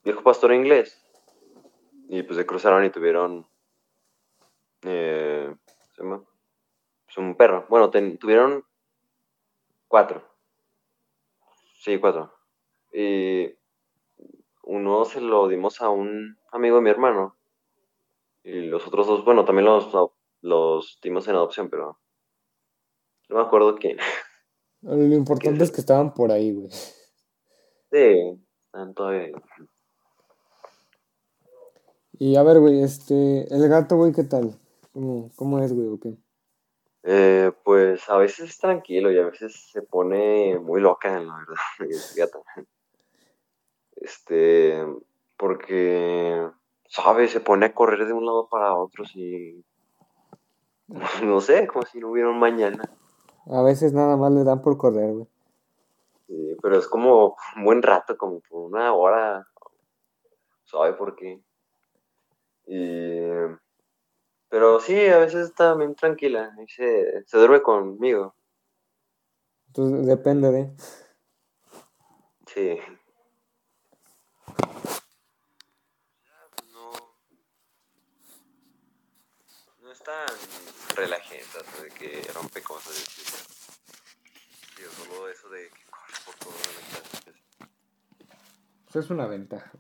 [0.04, 1.06] viejo pastor inglés.
[2.08, 3.48] Y pues se cruzaron y tuvieron...
[4.84, 5.54] Eh,
[5.96, 6.24] ¿se llama?
[7.06, 7.66] Pues un perro.
[7.70, 8.66] Bueno, tuvieron
[9.88, 10.24] cuatro.
[11.80, 12.34] Sí, cuatro.
[12.92, 13.54] Y
[14.64, 17.36] uno se lo dimos a un amigo de mi hermano.
[18.44, 19.94] Y los otros dos, bueno, también los,
[20.42, 22.00] los dimos en adopción, pero
[23.30, 23.98] no me acuerdo quién.
[24.82, 26.70] Lo importante es que estaban por ahí, güey.
[27.92, 29.32] Sí, están todavía
[32.14, 34.60] Y a ver, güey, este, el gato, güey, ¿qué tal?
[34.94, 36.16] ¿Cómo, cómo es, güey, o qué?
[37.04, 41.56] Eh, pues a veces es tranquilo y a veces se pone muy loca, la verdad,
[41.80, 42.44] el gato.
[43.96, 44.86] Este,
[45.38, 46.48] porque,
[46.88, 47.32] ¿sabes?
[47.32, 49.64] Se pone a correr de un lado para otro y
[51.24, 52.84] no sé, como si no hubiera un mañana.
[53.48, 55.28] A veces nada más le dan por correr, güey.
[56.30, 59.48] Sí, pero es como un buen rato, como por una hora.
[60.64, 61.42] ¿Sabe por qué?
[62.68, 63.58] Y...
[64.48, 66.56] Pero sí, a veces está bien tranquila.
[66.68, 68.36] se, se duerme conmigo.
[69.70, 70.72] Entonces depende de.
[72.46, 72.80] Sí.
[80.04, 80.28] tan
[80.96, 83.04] relajenta, de que rompe cosas.
[84.76, 85.79] Tío, solo eso de que
[86.38, 86.54] por
[88.94, 89.72] la es una ventaja,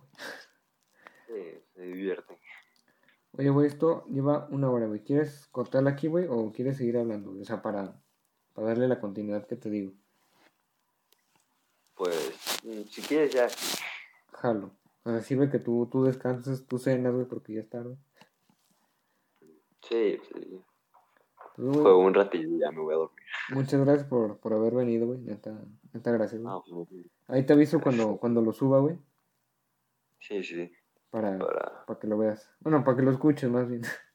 [1.27, 2.39] Sí, se divierte.
[3.37, 5.03] Oye, güey, esto lleva una hora, güey.
[5.03, 6.25] ¿Quieres cortarla aquí, güey?
[6.27, 7.31] ¿O quieres seguir hablando?
[7.39, 8.01] O sea, para,
[8.53, 9.93] para darle la continuidad que te digo.
[11.95, 13.47] Pues, mm, si quieres ya.
[14.33, 14.71] Jalo.
[15.03, 17.97] O sea, sirve que tú, tú descanses, tú cenas, güey, porque ya es tarde.
[19.81, 20.61] Sí, sí.
[21.55, 23.25] Fue un ratillo y ya me voy a dormir.
[23.53, 25.19] Muchas gracias por, por haber venido, güey.
[25.19, 25.53] Neta,
[25.93, 26.85] neta gracias, güey.
[26.85, 28.97] Pues, Ahí te aviso cuando, cuando lo suba, güey.
[30.19, 30.71] Sí, sí.
[31.09, 31.85] Para, para...
[31.85, 32.49] para que lo veas.
[32.59, 33.81] Bueno, para que lo escuches más bien.